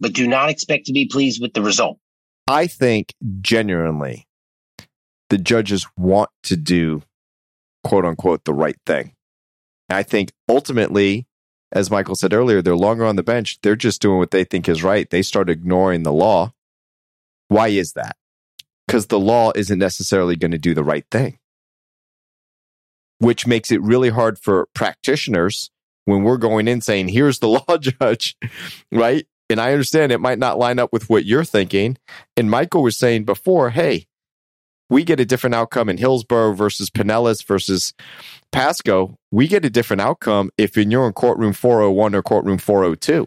[0.00, 1.98] but do not expect to be pleased with the result.
[2.46, 4.26] I think genuinely
[5.28, 7.02] the judges want to do
[7.84, 9.14] quote unquote the right thing.
[9.90, 11.26] I think ultimately,
[11.72, 13.58] as Michael said earlier, they're longer on the bench.
[13.62, 15.08] They're just doing what they think is right.
[15.08, 16.52] They start ignoring the law.
[17.48, 18.16] Why is that?
[18.86, 21.38] Because the law isn't necessarily going to do the right thing,
[23.18, 25.70] which makes it really hard for practitioners
[26.04, 28.36] when we're going in saying, here's the law judge,
[28.90, 29.26] right?
[29.50, 31.96] And I understand it might not line up with what you're thinking.
[32.36, 34.06] And Michael was saying before, hey,
[34.90, 37.92] we get a different outcome in Hillsborough versus Pinellas versus
[38.52, 39.18] Pasco.
[39.30, 43.26] We get a different outcome if you're in courtroom 401 or courtroom 402.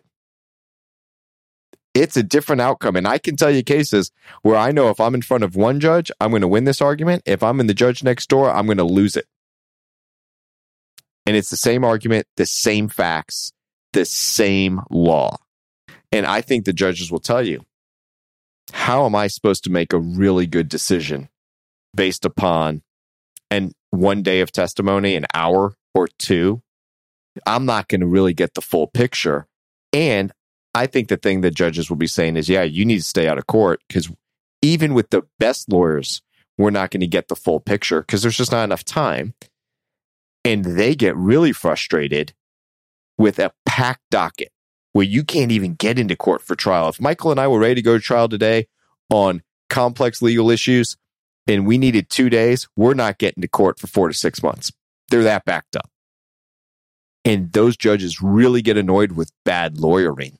[1.93, 2.95] It's a different outcome.
[2.95, 4.11] And I can tell you cases
[4.43, 6.81] where I know if I'm in front of one judge, I'm going to win this
[6.81, 7.23] argument.
[7.25, 9.25] If I'm in the judge next door, I'm going to lose it.
[11.25, 13.51] And it's the same argument, the same facts,
[13.93, 15.37] the same law.
[16.11, 17.65] And I think the judges will tell you
[18.73, 21.29] how am I supposed to make a really good decision
[21.93, 22.81] based upon
[23.49, 26.61] and one day of testimony, an hour or two?
[27.45, 29.47] I'm not going to really get the full picture.
[29.93, 30.31] And
[30.73, 33.27] I think the thing that judges will be saying is, yeah, you need to stay
[33.27, 34.09] out of court because
[34.61, 36.21] even with the best lawyers,
[36.57, 39.33] we're not going to get the full picture because there's just not enough time.
[40.43, 42.33] And they get really frustrated
[43.17, 44.51] with a packed docket
[44.93, 46.89] where you can't even get into court for trial.
[46.89, 48.67] If Michael and I were ready to go to trial today
[49.09, 50.97] on complex legal issues
[51.47, 54.71] and we needed two days, we're not getting to court for four to six months.
[55.09, 55.89] They're that backed up.
[57.23, 60.39] And those judges really get annoyed with bad lawyering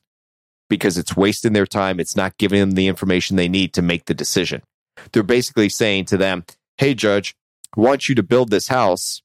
[0.68, 2.00] because it's wasting their time.
[2.00, 4.62] It's not giving them the information they need to make the decision.
[5.12, 6.44] They're basically saying to them,
[6.76, 7.34] Hey, judge,
[7.76, 9.22] I want you to build this house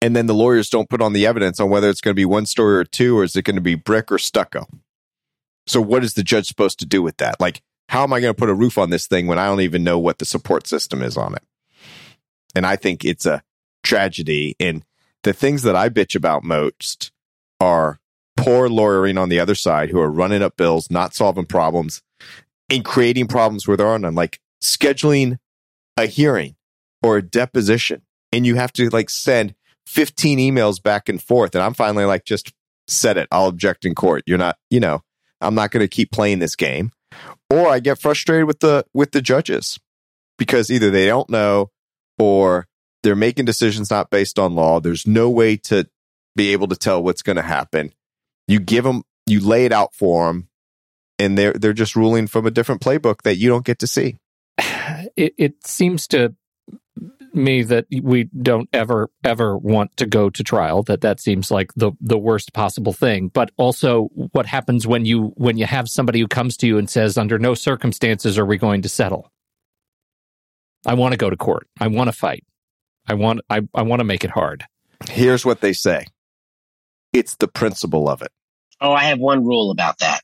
[0.00, 2.24] and then the lawyers don't put on the evidence on whether it's going to be
[2.24, 4.66] one story or two, or is it going to be brick or stucco?
[5.66, 7.40] So, what is the judge supposed to do with that?
[7.40, 9.60] Like, how am I going to put a roof on this thing when I don't
[9.60, 11.42] even know what the support system is on it?
[12.54, 13.42] And I think it's a
[13.82, 14.56] tragedy.
[14.58, 14.84] And
[15.22, 17.12] the things that I bitch about most
[17.60, 17.98] are
[18.36, 22.02] poor lawyering on the other side who are running up bills, not solving problems,
[22.68, 25.38] and creating problems where there are none, like scheduling
[25.96, 26.56] a hearing
[27.02, 28.02] or a deposition.
[28.32, 29.54] And you have to like send
[29.86, 31.54] 15 emails back and forth.
[31.54, 32.52] And I'm finally like, just
[32.88, 33.28] set it.
[33.30, 34.22] I'll object in court.
[34.26, 35.02] You're not, you know,
[35.40, 36.92] I'm not going to keep playing this game.
[37.48, 39.78] Or I get frustrated with the, with the judges
[40.38, 41.70] because either they don't know
[42.18, 42.66] or
[43.02, 44.80] they're making decisions not based on law.
[44.80, 45.88] There's no way to
[46.34, 47.92] be able to tell what's going to happen.
[48.48, 50.48] You give them, you lay it out for them
[51.18, 54.16] and they're, they're just ruling from a different playbook that you don't get to see.
[55.16, 56.34] It, it seems to
[57.36, 61.72] me that we don't ever ever want to go to trial that that seems like
[61.76, 63.28] the the worst possible thing.
[63.28, 66.88] But also what happens when you when you have somebody who comes to you and
[66.88, 69.30] says under no circumstances are we going to settle.
[70.86, 71.68] I want to go to court.
[71.80, 72.44] I want to fight.
[73.06, 74.64] I want i, I want to make it hard.
[75.08, 76.06] Here's what they say.
[77.12, 78.32] It's the principle of it.
[78.80, 80.22] Oh i have one rule about that.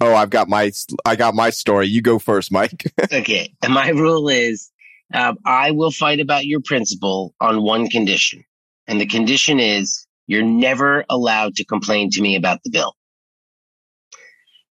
[0.00, 0.72] Oh i've got my
[1.04, 1.88] i got my story.
[1.88, 2.92] You go first mike.
[3.12, 3.52] Okay.
[3.62, 4.71] And my rule is
[5.14, 8.44] uh, I will fight about your principle on one condition.
[8.86, 12.94] And the condition is you're never allowed to complain to me about the bill.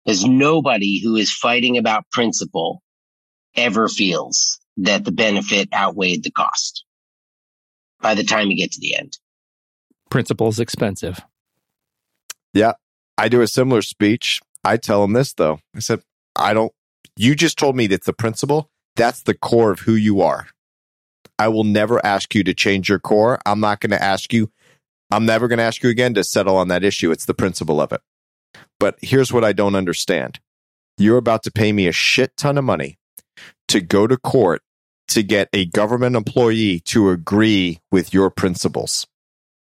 [0.05, 2.81] There's nobody who is fighting about principle
[3.55, 6.85] ever feels that the benefit outweighed the cost
[8.01, 9.17] by the time you get to the end.
[10.09, 11.19] Principle is expensive.
[12.53, 12.73] Yeah.
[13.17, 14.39] I do a similar speech.
[14.63, 15.59] I tell them this though.
[15.75, 16.01] I said,
[16.35, 16.71] I don't,
[17.15, 20.47] you just told me that the principle that's the core of who you are.
[21.39, 23.39] I will never ask you to change your core.
[23.45, 24.51] I'm not going to ask you.
[25.11, 27.11] I'm never going to ask you again to settle on that issue.
[27.11, 28.01] It's the principle of it.
[28.79, 30.39] But here's what I don't understand.
[30.97, 32.97] you're about to pay me a shit ton of money
[33.67, 34.63] to go to court
[35.09, 39.07] to get a government employee to agree with your principles.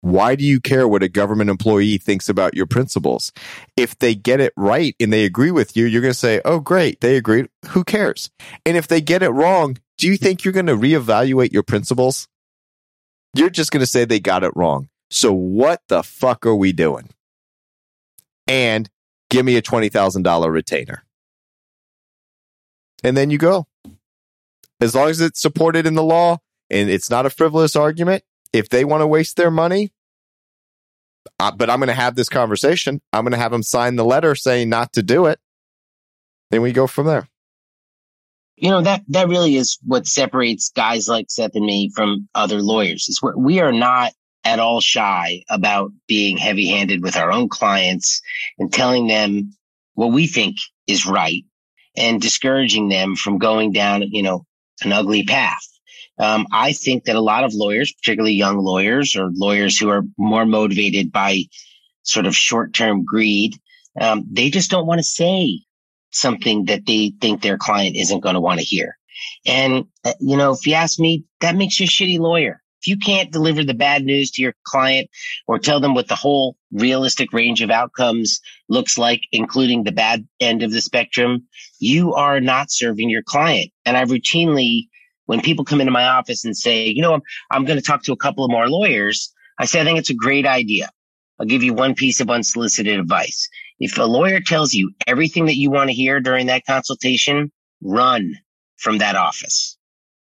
[0.03, 3.31] Why do you care what a government employee thinks about your principles?
[3.77, 6.59] If they get it right and they agree with you, you're going to say, Oh,
[6.59, 6.99] great.
[6.99, 7.47] They agreed.
[7.69, 8.29] Who cares?
[8.65, 12.27] And if they get it wrong, do you think you're going to reevaluate your principles?
[13.33, 14.89] You're just going to say they got it wrong.
[15.09, 17.07] So what the fuck are we doing?
[18.45, 18.89] And
[19.29, 21.05] give me a $20,000 retainer.
[23.05, 23.67] And then you go.
[24.81, 26.39] As long as it's supported in the law
[26.69, 29.91] and it's not a frivolous argument, if they want to waste their money,
[31.39, 33.01] uh, but I'm going to have this conversation.
[33.11, 35.39] I'm going to have them sign the letter saying not to do it.
[36.51, 37.27] Then we go from there.
[38.55, 42.61] You know that that really is what separates guys like Seth and me from other
[42.61, 43.09] lawyers.
[43.09, 44.13] Is we are not
[44.45, 48.21] at all shy about being heavy-handed with our own clients
[48.59, 49.53] and telling them
[49.95, 51.43] what we think is right
[51.95, 54.45] and discouraging them from going down, you know,
[54.83, 55.65] an ugly path.
[56.19, 60.03] Um, I think that a lot of lawyers, particularly young lawyers or lawyers who are
[60.17, 61.43] more motivated by
[62.03, 63.55] sort of short term greed,
[63.99, 65.61] um, they just don't want to say
[66.11, 68.95] something that they think their client isn't going to want to hear.
[69.45, 72.61] And, uh, you know, if you ask me, that makes you a shitty lawyer.
[72.81, 75.09] If you can't deliver the bad news to your client
[75.47, 80.27] or tell them what the whole realistic range of outcomes looks like, including the bad
[80.41, 81.47] end of the spectrum,
[81.79, 83.71] you are not serving your client.
[83.85, 84.89] And I routinely
[85.25, 88.03] when people come into my office and say, you know, I'm, I'm going to talk
[88.03, 90.89] to a couple of more lawyers, I say, I think it's a great idea.
[91.39, 93.49] I'll give you one piece of unsolicited advice.
[93.79, 98.35] If a lawyer tells you everything that you want to hear during that consultation, run
[98.77, 99.77] from that office.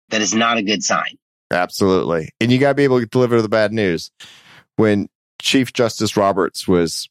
[0.10, 1.18] That is not a good sign.
[1.52, 2.30] Absolutely.
[2.40, 4.12] And you got to be able to deliver the bad news.
[4.76, 5.08] When
[5.42, 7.10] Chief Justice Roberts was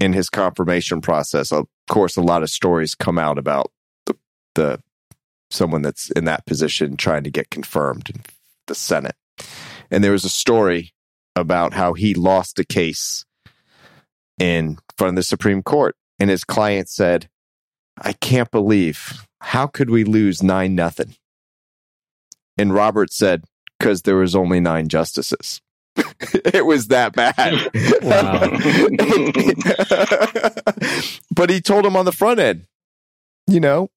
[0.00, 3.70] in his confirmation process, of course, a lot of stories come out about
[4.06, 4.16] the,
[4.54, 4.80] the
[5.50, 8.22] someone that's in that position trying to get confirmed in
[8.66, 9.16] the Senate.
[9.90, 10.92] And there was a story
[11.34, 13.24] about how he lost a case
[14.38, 15.96] in front of the Supreme Court.
[16.18, 17.28] And his client said,
[18.00, 21.14] I can't believe how could we lose nine nothing?
[22.56, 23.44] And Roberts said,
[23.78, 25.60] because there was only nine justices.
[25.96, 27.70] it was that bad.
[31.34, 32.66] but he told him on the front end,
[33.46, 33.90] you know,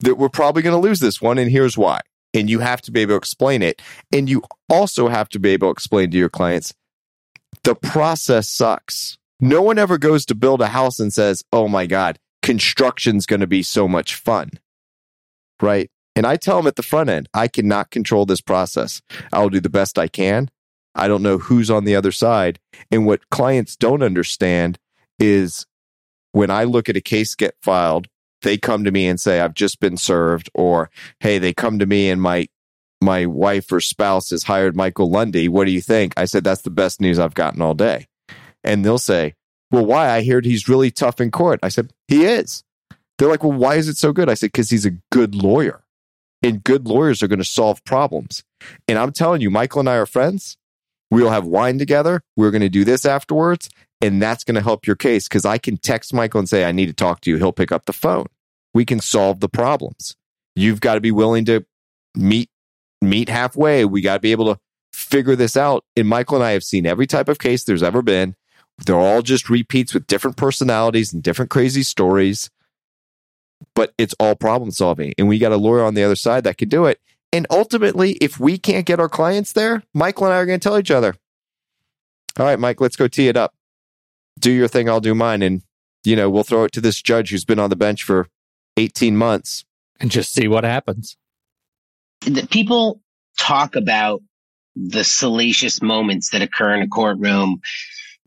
[0.00, 2.00] that we're probably going to lose this one, and here's why.
[2.32, 3.82] And you have to be able to explain it.
[4.12, 6.72] And you also have to be able to explain to your clients
[7.64, 9.18] the process sucks.
[9.40, 13.40] No one ever goes to build a house and says, oh my God, construction's going
[13.40, 14.50] to be so much fun.
[15.60, 15.90] Right.
[16.16, 19.00] And I tell them at the front end, I cannot control this process.
[19.32, 20.50] I'll do the best I can.
[20.94, 22.58] I don't know who's on the other side.
[22.90, 24.78] And what clients don't understand
[25.18, 25.66] is
[26.32, 28.08] when I look at a case get filed
[28.42, 31.86] they come to me and say, I've just been served, or hey, they come to
[31.86, 32.48] me and my
[33.00, 35.48] my wife or spouse has hired Michael Lundy.
[35.48, 36.12] What do you think?
[36.16, 38.06] I said, that's the best news I've gotten all day.
[38.62, 39.34] And they'll say,
[39.70, 40.10] well, why?
[40.10, 41.60] I heard he's really tough in court.
[41.62, 42.62] I said, he is.
[43.18, 44.28] They're like, well, why is it so good?
[44.28, 45.82] I said, because he's a good lawyer.
[46.42, 48.44] And good lawyers are going to solve problems.
[48.88, 50.56] And I'm telling you, Michael and I are friends.
[51.10, 52.22] We'll have wine together.
[52.36, 53.68] We're going to do this afterwards.
[54.00, 56.72] And that's going to help your case because I can text Michael and say, I
[56.72, 57.36] need to talk to you.
[57.36, 58.26] He'll pick up the phone.
[58.72, 60.14] We can solve the problems.
[60.56, 61.66] You've got to be willing to
[62.16, 62.48] meet,
[63.02, 63.84] meet halfway.
[63.84, 64.60] We got to be able to
[64.92, 65.84] figure this out.
[65.96, 68.34] And Michael and I have seen every type of case there's ever been.
[68.86, 72.48] They're all just repeats with different personalities and different crazy stories.
[73.74, 75.12] But it's all problem solving.
[75.18, 76.98] And we got a lawyer on the other side that can do it.
[77.32, 80.68] And ultimately, if we can't get our clients there, Michael and I are going to
[80.68, 81.14] tell each other,
[82.38, 83.54] all right, Mike, let's go tee it up
[84.40, 85.42] do your thing, I'll do mine.
[85.42, 85.62] And,
[86.04, 88.28] you know, we'll throw it to this judge who's been on the bench for
[88.76, 89.64] 18 months
[90.00, 91.16] and just see what happens.
[92.22, 93.00] The people
[93.38, 94.22] talk about
[94.74, 97.60] the salacious moments that occur in a courtroom.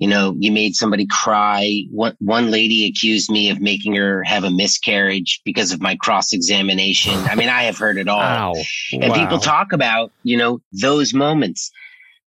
[0.03, 1.83] You know, you made somebody cry.
[1.89, 6.33] One, one lady accused me of making her have a miscarriage because of my cross
[6.33, 7.13] examination.
[7.13, 8.19] I mean, I have heard it all.
[8.19, 8.53] Wow.
[8.91, 9.13] And wow.
[9.15, 11.71] people talk about, you know, those moments.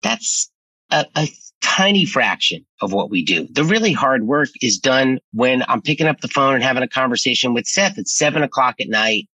[0.04, 0.52] That's
[0.90, 1.30] a, a
[1.62, 3.48] tiny fraction of what we do.
[3.50, 6.90] The really hard work is done when I'm picking up the phone and having a
[6.90, 9.30] conversation with Seth at seven o'clock at night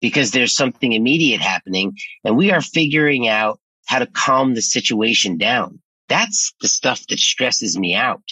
[0.00, 5.36] because there's something immediate happening and we are figuring out how to calm the situation
[5.36, 5.82] down.
[6.08, 8.22] That's the stuff that stresses me out,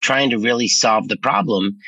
[0.00, 1.78] trying to really solve the problem.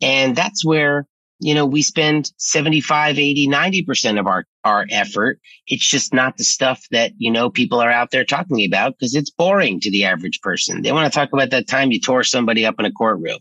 [0.00, 1.06] And that's where
[1.40, 5.38] you know, we spend 75, 80, 90% of our, our effort.
[5.66, 9.14] It's just not the stuff that, you know, people are out there talking about because
[9.14, 10.82] it's boring to the average person.
[10.82, 13.38] They want to talk about that time you tore somebody up in a courtroom.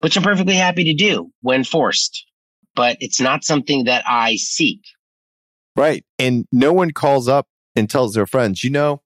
[0.00, 2.24] which I'm perfectly happy to do when forced,
[2.74, 4.80] but it's not something that I seek.
[5.76, 6.04] Right.
[6.18, 9.02] And no one calls up and tells their friends, you know,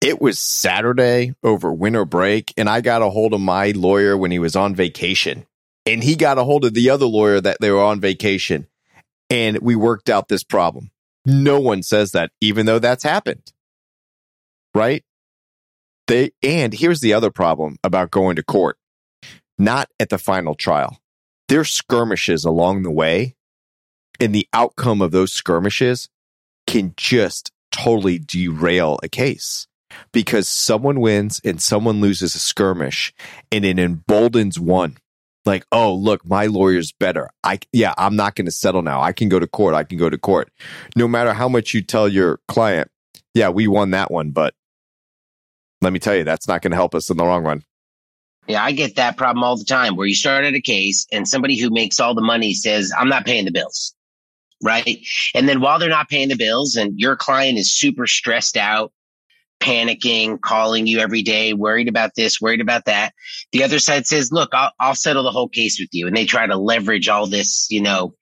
[0.00, 4.30] it was Saturday over winter break, and I got a hold of my lawyer when
[4.30, 5.46] he was on vacation.
[5.86, 8.66] And he got a hold of the other lawyer that they were on vacation.
[9.28, 10.90] And we worked out this problem.
[11.26, 13.52] No one says that, even though that's happened.
[14.74, 15.04] Right?
[16.06, 18.76] They, and here's the other problem about going to court
[19.58, 20.98] not at the final trial.
[21.48, 23.36] There's skirmishes along the way,
[24.18, 26.08] and the outcome of those skirmishes
[26.66, 29.66] can just totally derail a case
[30.12, 33.12] because someone wins and someone loses a skirmish
[33.50, 34.96] and it emboldens one.
[35.46, 37.30] Like oh look my lawyer's better.
[37.42, 39.00] I yeah i'm not going to settle now.
[39.00, 39.74] I can go to court.
[39.74, 40.50] I can go to court.
[40.96, 42.90] No matter how much you tell your client
[43.34, 44.54] yeah we won that one but
[45.82, 47.62] let me tell you that's not going to help us in the long run.
[48.46, 51.26] Yeah i get that problem all the time where you start at a case and
[51.26, 53.94] somebody who makes all the money says i'm not paying the bills.
[54.62, 55.06] Right?
[55.34, 58.92] And then while they're not paying the bills and your client is super stressed out
[59.60, 63.12] panicking, calling you every day, worried about this, worried about that.
[63.52, 66.06] The other side says, look, I'll, I'll settle the whole case with you.
[66.06, 68.14] And they try to leverage all this, you know,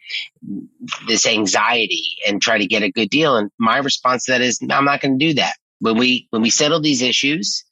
[1.06, 3.36] this anxiety and try to get a good deal.
[3.36, 5.54] And my response to that is, I'm not going to do that.
[5.80, 7.64] When we, when we settle these issues,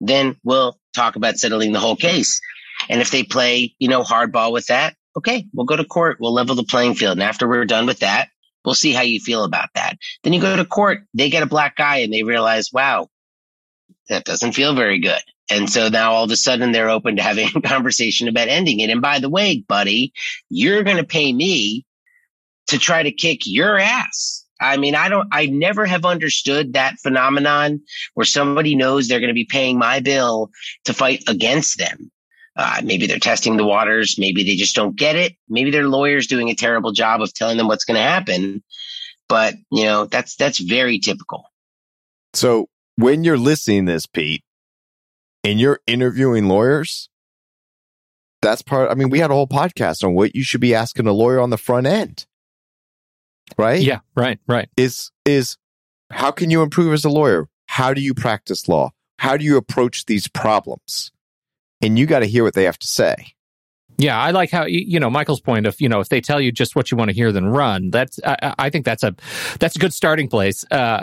[0.00, 2.40] then we'll talk about settling the whole case.
[2.88, 6.16] And if they play, you know, hardball with that, okay, we'll go to court.
[6.20, 7.18] We'll level the playing field.
[7.18, 8.28] And after we're done with that,
[8.64, 9.96] We'll see how you feel about that.
[10.22, 13.08] Then you go to court, they get a black guy and they realize, wow,
[14.08, 15.22] that doesn't feel very good.
[15.50, 18.80] And so now all of a sudden they're open to having a conversation about ending
[18.80, 18.90] it.
[18.90, 20.12] And by the way, buddy,
[20.48, 21.84] you're going to pay me
[22.68, 24.44] to try to kick your ass.
[24.60, 27.80] I mean, I don't, I never have understood that phenomenon
[28.14, 30.50] where somebody knows they're going to be paying my bill
[30.84, 32.10] to fight against them.
[32.60, 34.16] Uh, maybe they're testing the waters.
[34.18, 35.32] Maybe they just don't get it.
[35.48, 38.62] Maybe their lawyer's doing a terrible job of telling them what's going to happen.
[39.30, 41.44] But you know, that's that's very typical.
[42.34, 44.44] So when you're listening this, Pete,
[45.42, 47.08] and you're interviewing lawyers,
[48.42, 48.90] that's part.
[48.90, 51.40] I mean, we had a whole podcast on what you should be asking a lawyer
[51.40, 52.26] on the front end,
[53.56, 53.80] right?
[53.80, 54.68] Yeah, right, right.
[54.76, 55.56] Is is
[56.10, 57.48] how can you improve as a lawyer?
[57.68, 58.90] How do you practice law?
[59.18, 61.10] How do you approach these problems?
[61.80, 63.34] And you got to hear what they have to say.
[64.00, 66.52] Yeah, I like how you know Michael's point of you know if they tell you
[66.52, 67.90] just what you want to hear, then run.
[67.90, 69.14] That's I, I think that's a
[69.58, 70.64] that's a good starting place.
[70.70, 71.02] Uh,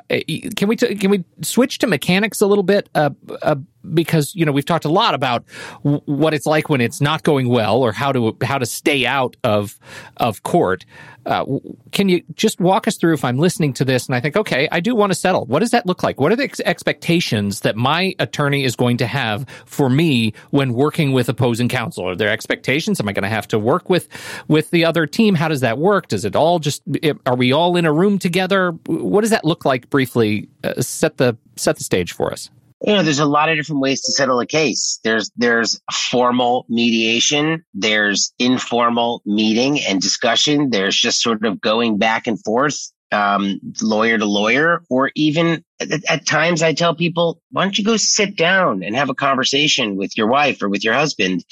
[0.56, 2.90] can we t- can we switch to mechanics a little bit?
[2.96, 3.12] Uh,
[3.44, 3.56] uh,
[3.94, 5.44] because you know we've talked a lot about
[5.84, 9.06] w- what it's like when it's not going well or how to how to stay
[9.06, 9.80] out of
[10.18, 10.86] of court.
[11.26, 11.46] Uh,
[11.92, 14.70] can you just walk us through if I'm listening to this and I think, okay,
[14.72, 15.46] I do want to settle.
[15.46, 16.22] What does that look like?
[16.22, 20.72] What are the ex- expectations that my attorney is going to have for me when
[20.74, 22.08] working with opposing counsel?
[22.08, 23.02] Are there expectations?
[23.02, 24.08] Am I going to have to work with
[24.48, 25.36] with the other team?
[25.36, 26.08] How does that work?
[26.08, 26.82] Does it all just
[27.26, 28.72] are we all in a room together?
[28.86, 30.48] What does that look like briefly?
[30.64, 32.50] Uh, set the set the stage for us
[32.82, 35.00] you know there's a lot of different ways to settle a case.
[35.04, 42.28] There's there's formal mediation there's informal meeting and discussion there's just sort of going back
[42.28, 47.64] and forth um, lawyer to lawyer or even at, at times i tell people why
[47.64, 50.94] don't you go sit down and have a conversation with your wife or with your
[50.94, 51.44] husband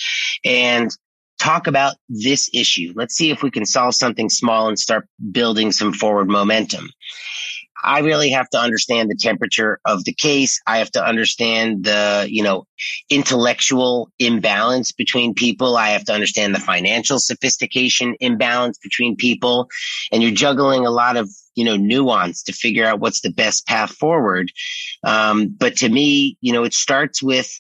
[0.44, 0.92] and
[1.38, 2.94] talk about this issue.
[2.96, 6.90] Let's see if we can solve something small and start building some forward momentum
[7.84, 10.62] I really have to understand the temperature of the case.
[10.66, 12.66] I have to understand the, you know,
[13.10, 15.76] intellectual imbalance between people.
[15.76, 19.70] I have to understand the financial sophistication imbalance between people.
[20.12, 23.68] And you're juggling a lot of, you know, nuance to figure out what's the best
[23.68, 24.52] path forward.
[25.04, 27.52] Um, but to me, you know, it starts with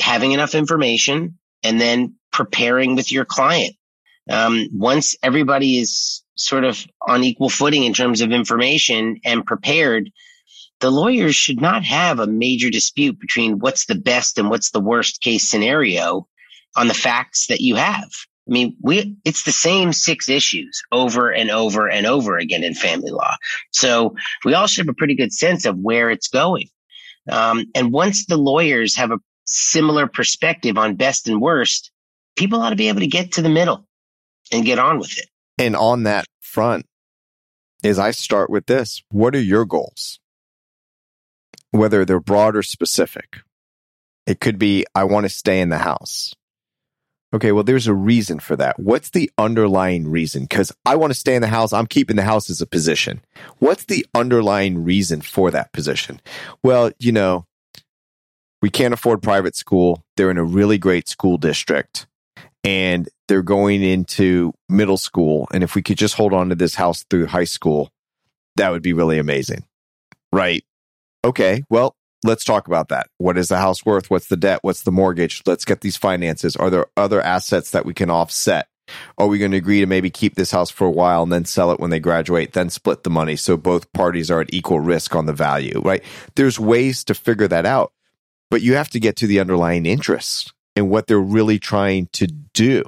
[0.00, 3.74] having enough information and then preparing with your client.
[4.30, 10.10] Um, once everybody is sort of on equal footing in terms of information and prepared,
[10.80, 14.80] the lawyers should not have a major dispute between what's the best and what's the
[14.80, 16.26] worst case scenario
[16.76, 18.08] on the facts that you have.
[18.48, 22.74] I mean, we, it's the same six issues over and over and over again in
[22.74, 23.34] family law.
[23.72, 24.14] So
[24.44, 26.68] we all should have a pretty good sense of where it's going.
[27.28, 31.90] Um, and once the lawyers have a similar perspective on best and worst,
[32.36, 33.86] people ought to be able to get to the middle
[34.52, 35.28] and get on with it.
[35.58, 36.86] And on that front
[37.82, 39.02] is I start with this.
[39.10, 40.20] What are your goals?
[41.70, 43.38] Whether they're broad or specific.
[44.26, 46.34] It could be, I want to stay in the house.
[47.34, 48.78] Okay, well, there's a reason for that.
[48.78, 50.42] What's the underlying reason?
[50.42, 51.74] Because I want to stay in the house.
[51.74, 53.20] I'm keeping the house as a position.
[53.58, 56.22] What's the underlying reason for that position?
[56.62, 57.44] Well, you know,
[58.62, 60.02] we can't afford private school.
[60.16, 62.06] They're in a really great school district.
[62.64, 65.48] And they're going into middle school.
[65.52, 67.90] And if we could just hold on to this house through high school,
[68.56, 69.64] that would be really amazing.
[70.32, 70.64] Right.
[71.24, 71.62] Okay.
[71.70, 71.94] Well,
[72.24, 73.08] let's talk about that.
[73.18, 74.10] What is the house worth?
[74.10, 74.60] What's the debt?
[74.62, 75.42] What's the mortgage?
[75.46, 76.56] Let's get these finances.
[76.56, 78.68] Are there other assets that we can offset?
[79.18, 81.44] Are we going to agree to maybe keep this house for a while and then
[81.44, 84.80] sell it when they graduate, then split the money so both parties are at equal
[84.80, 86.02] risk on the value, right?
[86.36, 87.92] There's ways to figure that out,
[88.50, 92.26] but you have to get to the underlying interest and what they're really trying to
[92.26, 92.84] do,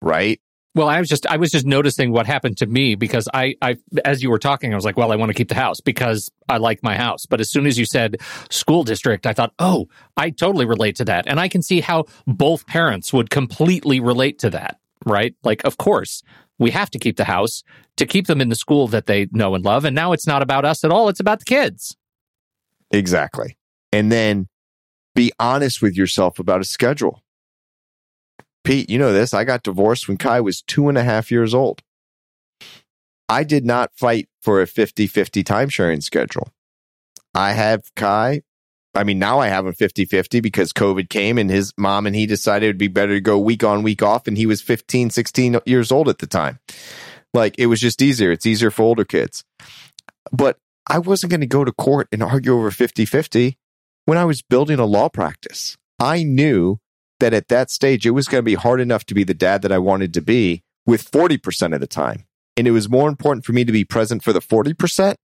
[0.00, 0.40] right?
[0.74, 3.76] Well, I was just I was just noticing what happened to me because I I
[4.04, 6.30] as you were talking I was like, well, I want to keep the house because
[6.48, 7.26] I like my house.
[7.26, 8.16] But as soon as you said
[8.50, 12.04] school district, I thought, "Oh, I totally relate to that." And I can see how
[12.26, 15.34] both parents would completely relate to that, right?
[15.42, 16.22] Like, of course,
[16.58, 17.62] we have to keep the house
[17.96, 20.42] to keep them in the school that they know and love, and now it's not
[20.42, 21.96] about us at all, it's about the kids.
[22.90, 23.58] Exactly.
[23.92, 24.46] And then
[25.14, 27.22] be honest with yourself about a schedule.
[28.64, 29.32] Pete, you know this.
[29.32, 31.82] I got divorced when Kai was two and a half years old.
[33.28, 36.48] I did not fight for a 50 50 timesharing schedule.
[37.34, 38.42] I have Kai.
[38.94, 42.16] I mean, now I have him 50 50 because COVID came and his mom and
[42.16, 44.26] he decided it'd be better to go week on, week off.
[44.26, 46.58] And he was 15, 16 years old at the time.
[47.34, 48.32] Like it was just easier.
[48.32, 49.44] It's easier for older kids.
[50.32, 53.58] But I wasn't going to go to court and argue over 50 50
[54.08, 55.76] when I was building a law practice.
[55.98, 56.78] I knew
[57.20, 59.60] that at that stage, it was going to be hard enough to be the dad
[59.60, 62.24] that I wanted to be with 40% of the time.
[62.56, 65.16] And it was more important for me to be present for the 40%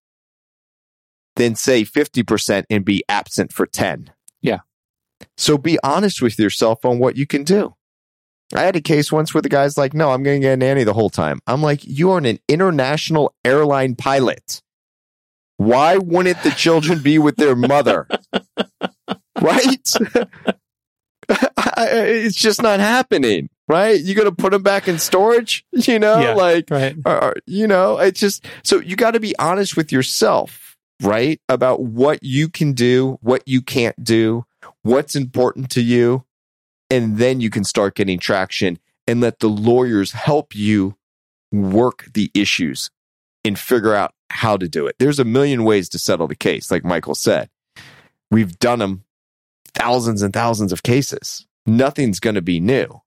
[1.36, 4.12] than say 50% and be absent for 10.
[4.42, 4.58] Yeah.
[5.38, 7.76] So be honest with yourself on what you can do.
[8.54, 10.56] I had a case once where the guy's like, no, I'm going to get a
[10.58, 11.38] nanny the whole time.
[11.46, 14.60] I'm like, you are an international airline pilot.
[15.56, 18.08] Why wouldn't the children be with their mother?
[19.40, 19.92] right?
[21.76, 24.00] it's just not happening, right?
[24.00, 26.96] You got to put them back in storage, you know, Yeah, like, right.
[27.04, 31.40] or, or, you know, it's just so you got to be honest with yourself, right?
[31.48, 34.44] About what you can do, what you can't do,
[34.82, 36.24] what's important to you.
[36.90, 40.96] And then you can start getting traction and let the lawyers help you
[41.50, 42.90] work the issues
[43.44, 44.96] and figure out how to do it.
[44.98, 47.50] There's a million ways to settle the case, like Michael said.
[48.30, 49.04] We've done them
[49.74, 51.46] thousands and thousands of cases.
[51.66, 53.00] Nothing's going to be new.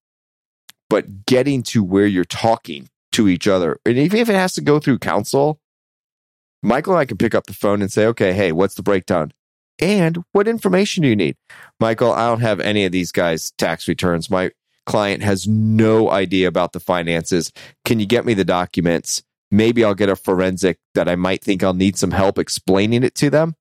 [0.89, 4.61] But getting to where you're talking to each other, and even if it has to
[4.61, 5.59] go through counsel,
[6.63, 9.33] Michael and I can pick up the phone and say, okay, hey, what's the breakdown?
[9.79, 11.35] And what information do you need?
[11.79, 14.29] Michael, I don't have any of these guys' tax returns.
[14.29, 14.51] My
[14.85, 17.51] client has no idea about the finances.
[17.85, 19.21] Can you get me the documents?
[19.49, 23.15] Maybe I'll get a forensic that I might think I'll need some help explaining it
[23.15, 23.55] to them.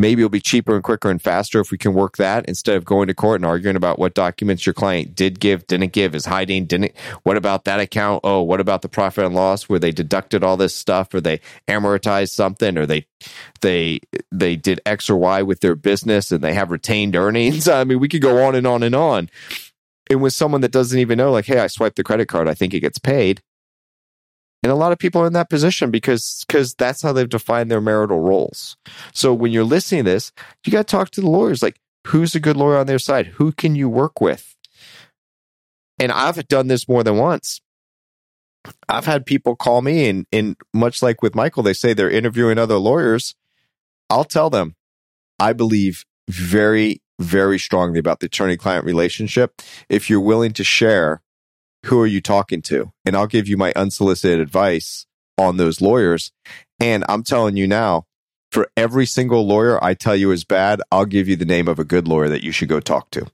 [0.00, 2.86] Maybe it'll be cheaper and quicker and faster if we can work that instead of
[2.86, 6.24] going to court and arguing about what documents your client did give, didn't give, is
[6.24, 6.96] hiding, didn't.
[7.24, 8.22] What about that account?
[8.24, 11.40] Oh, what about the profit and loss where they deducted all this stuff or they
[11.68, 13.04] amortized something or they
[13.60, 14.00] they
[14.32, 17.68] they did X or Y with their business and they have retained earnings.
[17.68, 19.28] I mean, we could go on and on and on.
[20.08, 22.54] And with someone that doesn't even know, like, hey, I swiped the credit card, I
[22.54, 23.42] think it gets paid.
[24.62, 27.70] And a lot of people are in that position because because that's how they've defined
[27.70, 28.76] their marital roles.
[29.14, 30.32] So when you're listening to this,
[30.64, 31.62] you got to talk to the lawyers.
[31.62, 33.26] Like, who's a good lawyer on their side?
[33.26, 34.54] Who can you work with?
[35.98, 37.60] And I've done this more than once.
[38.88, 42.58] I've had people call me, and, and much like with Michael, they say they're interviewing
[42.58, 43.34] other lawyers.
[44.10, 44.76] I'll tell them,
[45.38, 49.62] I believe very, very strongly about the attorney client relationship.
[49.88, 51.22] If you're willing to share,
[51.86, 52.92] who are you talking to?
[53.04, 55.06] And I'll give you my unsolicited advice
[55.38, 56.32] on those lawyers.
[56.78, 58.04] And I'm telling you now,
[58.52, 61.78] for every single lawyer I tell you is bad, I'll give you the name of
[61.78, 63.26] a good lawyer that you should go talk to.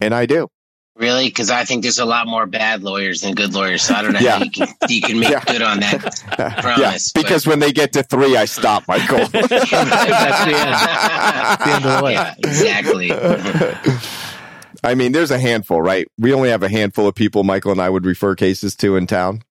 [0.00, 0.48] And I do.
[0.94, 1.24] Really?
[1.28, 3.82] Because I think there's a lot more bad lawyers than good lawyers.
[3.82, 4.38] So I don't know Yeah.
[4.38, 5.42] how you can, you can make Yeah.
[5.46, 6.22] good on that.
[6.38, 9.16] yeah, Promise, but- because when they get to three, I stop, Michael.
[9.28, 10.74] That's the end.
[11.60, 12.14] The end of the list.
[12.14, 13.10] Yeah, exactly.
[14.84, 16.06] I mean, there's a handful, right?
[16.18, 19.06] We only have a handful of people Michael and I would refer cases to in
[19.06, 19.42] town.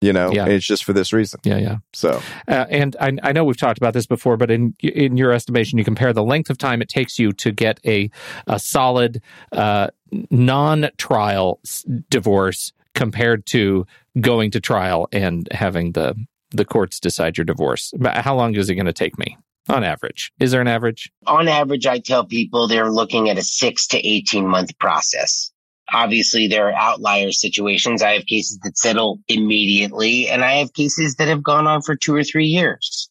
[0.00, 0.46] You know, Yeah.
[0.46, 1.38] it's just for this reason.
[1.44, 1.76] Yeah, yeah.
[1.92, 5.30] So, Uh, and I, I know we've talked about this before, but in in your
[5.32, 8.10] estimation, you compare the length of time it takes you to get a
[8.48, 9.22] a solid
[9.52, 9.88] uh,
[10.30, 13.86] non-trial s- divorce compared to
[14.20, 16.14] going to trial and having the
[16.50, 17.92] the courts decide your divorce.
[17.96, 19.38] But How long is it going to take me
[19.68, 20.32] on average?
[20.40, 21.10] Is there an average?
[21.26, 25.50] On average, I tell people they're looking at a six to 18 month process.
[25.92, 28.02] Obviously, there are outlier situations.
[28.02, 31.96] I have cases that settle immediately, and I have cases that have gone on for
[31.96, 33.08] two or three years.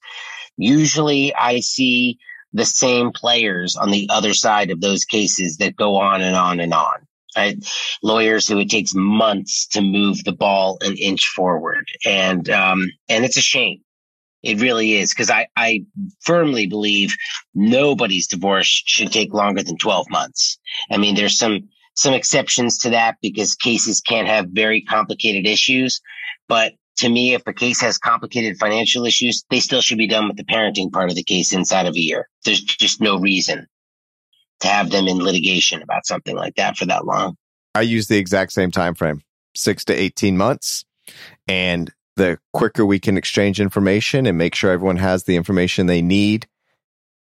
[0.58, 2.18] Usually, I see
[2.54, 6.60] the same players on the other side of those cases that go on and on
[6.60, 7.08] and on.
[8.04, 11.88] Lawyers who it takes months to move the ball an inch forward.
[12.06, 13.82] And, um, and it's a shame.
[14.44, 15.86] It really is because I, I
[16.22, 17.16] firmly believe
[17.54, 20.58] nobody's divorce should take longer than 12 months.
[20.90, 26.02] I mean, there's some, some exceptions to that because cases can have very complicated issues.
[26.48, 30.28] But to me, if a case has complicated financial issues, they still should be done
[30.28, 32.28] with the parenting part of the case inside of a year.
[32.46, 33.68] There's just no reason
[34.62, 37.36] to have them in litigation about something like that for that long.
[37.74, 39.24] I use the exact same time frame,
[39.56, 40.84] six to 18 months.
[41.48, 46.04] And the quicker we can exchange information and make sure everyone has the information they
[46.04, 46.46] need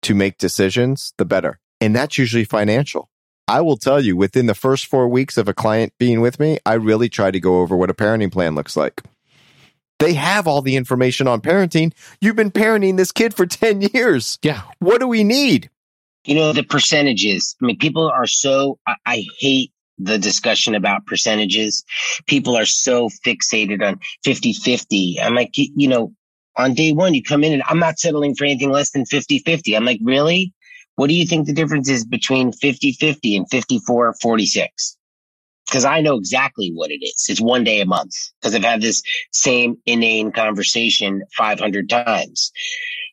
[0.02, 1.60] to make decisions, the better.
[1.80, 3.08] And that's usually financial.
[3.46, 6.58] I will tell you within the first four weeks of a client being with me,
[6.66, 9.02] I really try to go over what a parenting plan looks like.
[10.00, 11.92] They have all the information on parenting.
[12.20, 14.40] You've been parenting this kid for 10 years.
[14.42, 14.62] Yeah.
[14.80, 15.70] What do we need?
[16.24, 17.54] You know, the percentages.
[17.62, 21.84] I mean, people are so, I, I hate the discussion about percentages.
[22.26, 25.20] People are so fixated on 50 50.
[25.20, 26.12] I'm like, you know,
[26.56, 29.40] on day one, you come in and I'm not settling for anything less than 50
[29.40, 29.76] 50.
[29.76, 30.52] I'm like, really?
[30.96, 34.96] What do you think the difference is between 50 50 and 54 46?
[35.68, 37.26] Because I know exactly what it is.
[37.28, 42.50] It's one day a month because I've had this same inane conversation 500 times.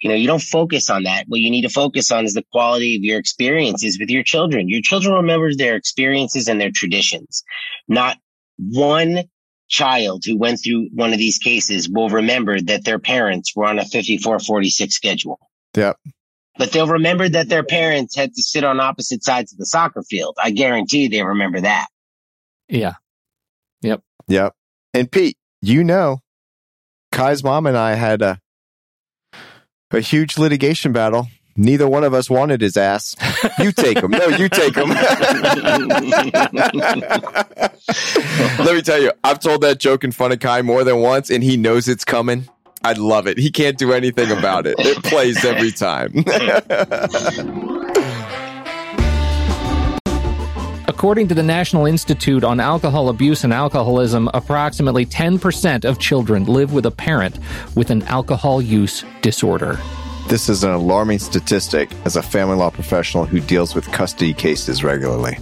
[0.01, 1.25] You know, you don't focus on that.
[1.27, 4.69] What you need to focus on is the quality of your experiences with your children.
[4.69, 7.43] Your children remember their experiences and their traditions.
[7.87, 8.17] Not
[8.57, 9.23] one
[9.67, 13.79] child who went through one of these cases will remember that their parents were on
[13.79, 15.39] a 54-46 schedule.
[15.75, 15.97] Yep.
[16.57, 20.03] But they'll remember that their parents had to sit on opposite sides of the soccer
[20.03, 20.37] field.
[20.41, 21.87] I guarantee they remember that.
[22.69, 22.93] Yeah.
[23.81, 24.01] Yep.
[24.27, 24.53] Yep.
[24.93, 26.21] And Pete, you know,
[27.11, 28.39] Kai's mom and I had a
[29.91, 31.27] a huge litigation battle.
[31.57, 33.15] Neither one of us wanted his ass.
[33.59, 34.11] You take him.
[34.11, 34.89] No, you take him.
[38.59, 41.29] Let me tell you, I've told that joke in front of Kai more than once,
[41.29, 42.49] and he knows it's coming.
[42.83, 43.37] I love it.
[43.37, 44.75] He can't do anything about it.
[44.79, 46.11] It plays every time.
[51.05, 56.73] According to the National Institute on Alcohol Abuse and Alcoholism, approximately 10% of children live
[56.73, 57.37] with a parent
[57.75, 59.77] with an alcohol use disorder.
[60.29, 64.83] This is an alarming statistic as a family law professional who deals with custody cases
[64.83, 65.37] regularly.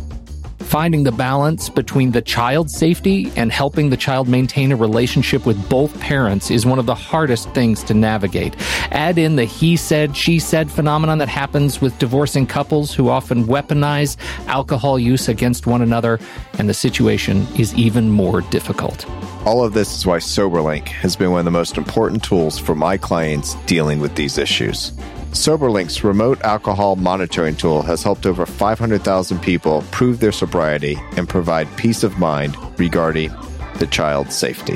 [0.74, 5.70] Finding the balance between the child's safety and helping the child maintain a relationship with
[5.70, 8.56] both parents is one of the hardest things to navigate.
[8.92, 13.44] Add in the he said, she said phenomenon that happens with divorcing couples who often
[13.44, 14.18] weaponize
[14.48, 16.20] alcohol use against one another,
[16.58, 19.08] and the situation is even more difficult.
[19.46, 22.74] All of this is why SoberLink has been one of the most important tools for
[22.74, 24.92] my clients dealing with these issues.
[25.34, 31.76] SoberLink's remote alcohol monitoring tool has helped over 500,000 people prove their sobriety and provide
[31.76, 33.32] peace of mind regarding
[33.80, 34.74] the child's safety.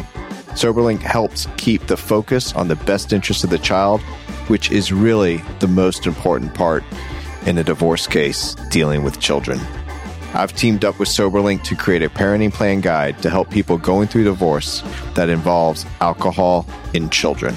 [0.58, 4.02] SoberLink helps keep the focus on the best interest of the child,
[4.48, 6.84] which is really the most important part
[7.46, 9.60] in a divorce case dealing with children.
[10.34, 14.08] I've teamed up with SoberLink to create a parenting plan guide to help people going
[14.08, 14.82] through divorce
[15.14, 17.56] that involves alcohol in children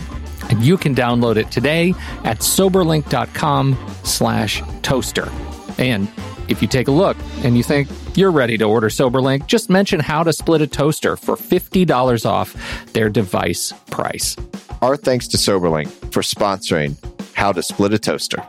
[0.51, 1.95] and you can download it today
[2.25, 5.31] at soberlink.com slash toaster.
[5.79, 6.09] And
[6.49, 10.01] if you take a look and you think you're ready to order SoberLink, just mention
[10.01, 14.37] how to split a toaster for $50 off their device price.
[14.83, 16.97] Our thanks to SoberLink for sponsoring
[17.35, 18.43] How to Split a Toaster.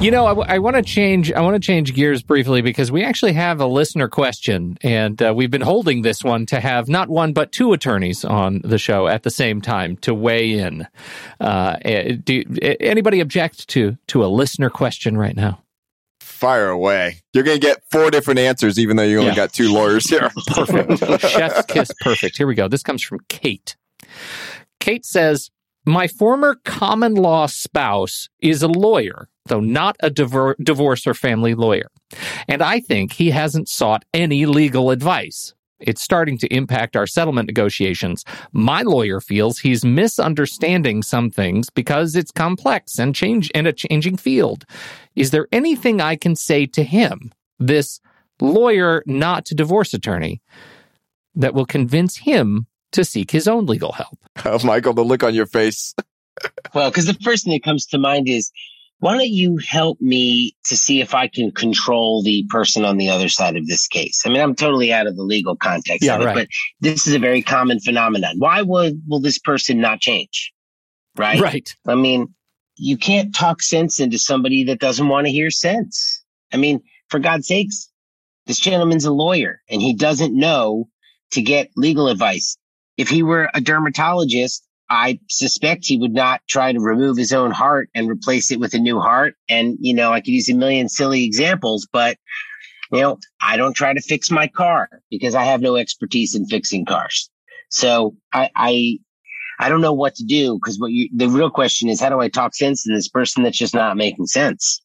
[0.00, 1.32] You know, I, I want to change.
[1.32, 5.32] I want to change gears briefly because we actually have a listener question, and uh,
[5.34, 9.06] we've been holding this one to have not one but two attorneys on the show
[9.06, 10.86] at the same time to weigh in.
[11.40, 12.42] Uh, eh, do
[12.80, 15.62] anybody object to to a listener question right now?
[16.20, 17.22] Fire away!
[17.32, 19.36] You're going to get four different answers, even though you only yeah.
[19.36, 20.28] got two lawyers here.
[20.48, 20.98] perfect.
[21.20, 21.90] Chef's kiss.
[22.00, 22.36] Perfect.
[22.36, 22.68] Here we go.
[22.68, 23.76] This comes from Kate.
[24.80, 25.50] Kate says,
[25.86, 31.54] "My former common law spouse is a lawyer." Though not a divor- divorce or family
[31.54, 31.90] lawyer.
[32.48, 35.54] And I think he hasn't sought any legal advice.
[35.80, 38.24] It's starting to impact our settlement negotiations.
[38.52, 44.16] My lawyer feels he's misunderstanding some things because it's complex and change in a changing
[44.16, 44.64] field.
[45.14, 48.00] Is there anything I can say to him, this
[48.40, 50.40] lawyer, not to divorce attorney,
[51.34, 54.18] that will convince him to seek his own legal help?
[54.44, 55.94] Oh, Michael, the look on your face.
[56.74, 58.50] well, because the first thing that comes to mind is
[59.04, 63.10] why don't you help me to see if I can control the person on the
[63.10, 64.22] other side of this case?
[64.24, 66.34] I mean, I'm totally out of the legal context yeah, of it, right.
[66.34, 66.48] but
[66.80, 68.36] this is a very common phenomenon.
[68.38, 70.54] Why would, will this person not change?
[71.18, 71.38] Right.
[71.38, 71.70] Right.
[71.86, 72.34] I mean,
[72.76, 76.24] you can't talk sense into somebody that doesn't want to hear sense.
[76.50, 77.90] I mean, for God's sakes,
[78.46, 80.88] this gentleman's a lawyer and he doesn't know
[81.32, 82.56] to get legal advice.
[82.96, 87.50] If he were a dermatologist, I suspect he would not try to remove his own
[87.50, 89.34] heart and replace it with a new heart.
[89.48, 92.18] And, you know, I could use a million silly examples, but,
[92.92, 96.46] you know, I don't try to fix my car because I have no expertise in
[96.46, 97.30] fixing cars.
[97.70, 98.98] So I, I,
[99.58, 102.20] I don't know what to do because what you, the real question is, how do
[102.20, 104.82] I talk sense to this person that's just not making sense?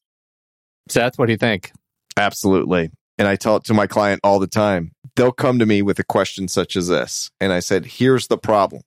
[0.88, 1.72] Seth, what do you think?
[2.16, 2.90] Absolutely.
[3.18, 4.92] And I tell it to my client all the time.
[5.14, 7.30] They'll come to me with a question such as this.
[7.38, 8.82] And I said, here's the problem.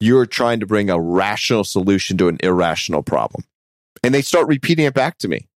[0.00, 3.44] You're trying to bring a rational solution to an irrational problem.
[4.02, 5.48] And they start repeating it back to me.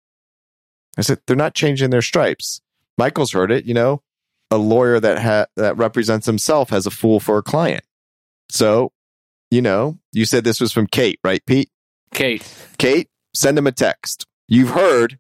[0.97, 2.61] I said, they're not changing their stripes.
[2.97, 4.03] Michael's heard it, you know,
[4.51, 7.84] a lawyer that ha- that represents himself has a fool for a client.
[8.51, 8.93] So,
[9.51, 11.70] you know, you said this was from Kate, right, Pete?
[12.12, 12.43] Kate.
[12.78, 14.26] Kate, send him a text.
[14.49, 15.18] You've heard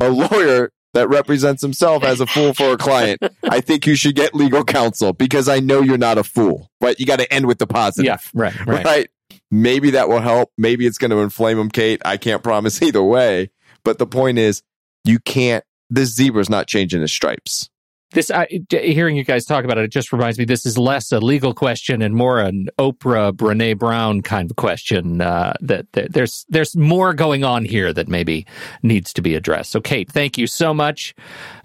[0.00, 3.20] a lawyer that represents himself as a fool for a client.
[3.42, 6.70] I think you should get legal counsel because I know you're not a fool.
[6.80, 8.06] But you got to end with the positive.
[8.06, 8.84] Yeah, right, right.
[8.84, 9.08] Right.
[9.50, 10.50] Maybe that will help.
[10.56, 12.00] Maybe it's going to inflame him, Kate.
[12.04, 13.50] I can't promise either way.
[13.84, 14.62] But the point is,
[15.04, 17.68] you can't, this zebra's not changing his stripes.
[18.14, 21.12] This, I, hearing you guys talk about it, it just reminds me this is less
[21.12, 25.20] a legal question and more an Oprah, Brene Brown kind of question.
[25.20, 28.46] Uh, that, that there's there's more going on here that maybe
[28.82, 29.70] needs to be addressed.
[29.70, 31.14] So, Kate, thank you so much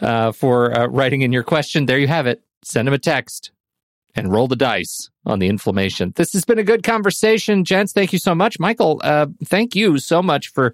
[0.02, 1.86] uh, for uh, writing in your question.
[1.86, 2.44] There you have it.
[2.64, 3.52] Send him a text
[4.20, 6.14] and roll the dice on the inflammation.
[6.16, 7.94] This has been a good conversation, gents.
[7.94, 9.00] Thank you so much, Michael.
[9.04, 10.74] Uh, thank you so much for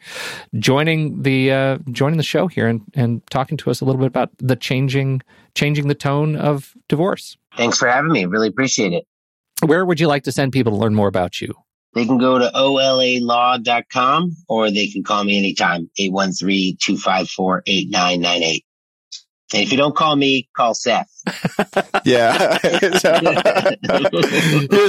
[0.58, 4.08] joining the uh, joining the show here and, and talking to us a little bit
[4.08, 5.22] about the changing
[5.54, 7.38] changing the tone of divorce.
[7.56, 8.26] Thanks for having me.
[8.26, 9.06] Really appreciate it.
[9.66, 11.54] Where would you like to send people to learn more about you?
[11.94, 18.66] They can go to olalaw.com or they can call me anytime, 813-254-8998.
[19.54, 21.22] And if you don't call me, call Seth.
[22.06, 22.58] yeah.
[22.64, 23.02] Here's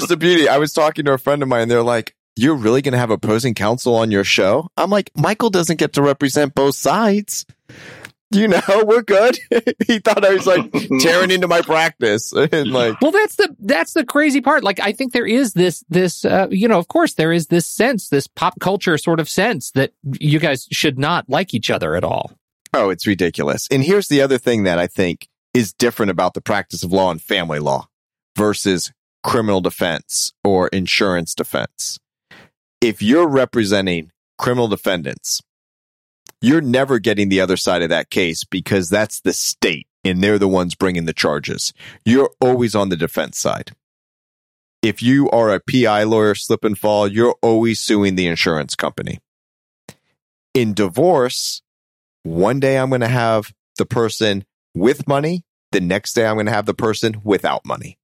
[0.07, 0.49] the beauty.
[0.49, 1.69] I was talking to a friend of mine.
[1.69, 4.69] They're like, you're really going to have opposing counsel on your show?
[4.77, 7.47] I'm like, Michael doesn't get to represent both sides.
[8.33, 9.39] You know, we're good.
[9.87, 13.01] he thought I was like tearing into my practice and like.
[13.01, 14.65] Well, that's the that's the crazy part.
[14.65, 17.67] Like, I think there is this this uh, you know, of course, there is this
[17.67, 21.95] sense, this pop culture sort of sense that you guys should not like each other
[21.95, 22.33] at all.
[22.79, 23.67] Oh, it's ridiculous.
[23.71, 27.11] And here's the other thing that I think is different about the practice of law
[27.11, 27.89] and family law
[28.37, 28.93] versus
[29.25, 31.99] criminal defense or insurance defense.
[32.83, 35.41] If you're representing criminal defendants,
[36.43, 40.39] you're never getting the other side of that case because that's the state and they're
[40.39, 41.73] the ones bringing the charges.
[42.05, 43.71] You're always on the defense side.
[44.83, 49.19] If you are a PI lawyer, slip and fall, you're always suing the insurance company.
[50.53, 51.63] In divorce,
[52.27, 55.45] one day I'm going to have the person with money.
[55.73, 57.99] The next day I'm going to have the person without money.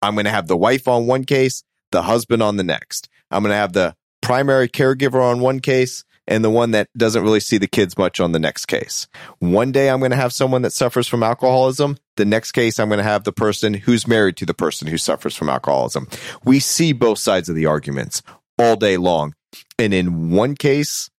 [0.00, 1.62] I'm going to have the wife on one case,
[1.92, 3.08] the husband on the next.
[3.30, 7.22] I'm going to have the primary caregiver on one case and the one that doesn't
[7.22, 9.06] really see the kids much on the next case.
[9.38, 11.98] One day I'm going to have someone that suffers from alcoholism.
[12.16, 14.98] The next case I'm going to have the person who's married to the person who
[14.98, 16.08] suffers from alcoholism.
[16.44, 18.22] We see both sides of the arguments
[18.58, 19.34] all day long.
[19.78, 21.10] And in one case,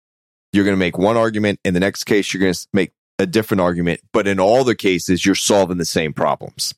[0.53, 1.61] you're going to make one argument.
[1.65, 4.01] In the next case, you're going to make a different argument.
[4.13, 6.75] But in all the cases, you're solving the same problems.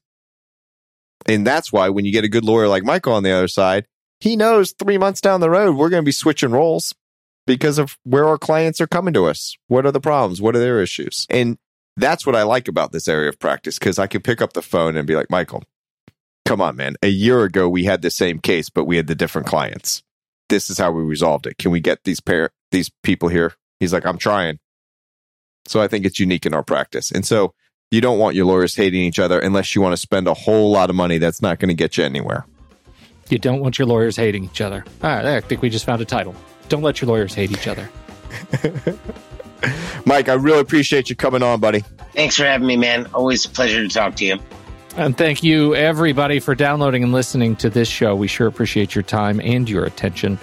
[1.27, 3.87] And that's why when you get a good lawyer like Michael on the other side,
[4.21, 6.95] he knows three months down the road, we're going to be switching roles
[7.47, 9.57] because of where our clients are coming to us.
[9.69, 10.41] What are the problems?
[10.41, 11.27] What are their issues?
[11.31, 11.59] And
[11.97, 14.63] that's what I like about this area of practice because I can pick up the
[14.63, 15.63] phone and be like, Michael,
[16.45, 16.97] come on, man.
[17.03, 20.03] A year ago, we had the same case, but we had the different clients.
[20.49, 21.59] This is how we resolved it.
[21.59, 23.55] Can we get these pair, these people here?
[23.85, 24.59] He's like, I'm trying.
[25.67, 27.11] So I think it's unique in our practice.
[27.11, 27.53] And so
[27.91, 30.71] you don't want your lawyers hating each other unless you want to spend a whole
[30.71, 32.47] lot of money that's not going to get you anywhere.
[33.29, 34.85] You don't want your lawyers hating each other.
[35.03, 36.35] All right, I think we just found a title.
[36.69, 37.89] Don't let your lawyers hate each other.
[40.07, 41.85] Mike, I really appreciate you coming on, buddy.
[42.13, 43.07] Thanks for having me, man.
[43.15, 44.39] Always a pleasure to talk to you.
[44.97, 48.15] And thank you, everybody, for downloading and listening to this show.
[48.15, 50.39] We sure appreciate your time and your attention.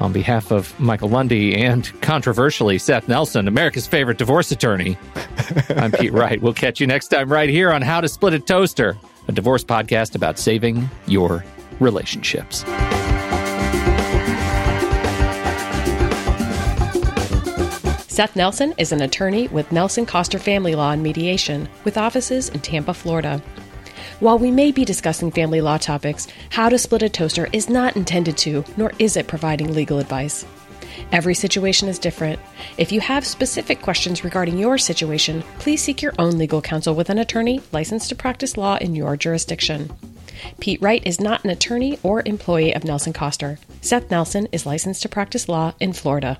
[0.00, 4.98] On behalf of Michael Lundy and controversially Seth Nelson, America's favorite divorce attorney,
[5.76, 6.40] I'm Pete Wright.
[6.42, 8.96] We'll catch you next time right here on How to Split a Toaster,
[9.28, 11.44] a divorce podcast about saving your
[11.80, 12.64] relationships.
[18.08, 22.60] Seth Nelson is an attorney with Nelson Koster Family Law and Mediation, with offices in
[22.60, 23.42] Tampa, Florida.
[24.24, 27.94] While we may be discussing family law topics, How to Split a Toaster is not
[27.94, 30.46] intended to, nor is it providing legal advice.
[31.12, 32.40] Every situation is different.
[32.78, 37.10] If you have specific questions regarding your situation, please seek your own legal counsel with
[37.10, 39.92] an attorney licensed to practice law in your jurisdiction.
[40.58, 43.58] Pete Wright is not an attorney or employee of Nelson Koster.
[43.82, 46.38] Seth Nelson is licensed to practice law in Florida.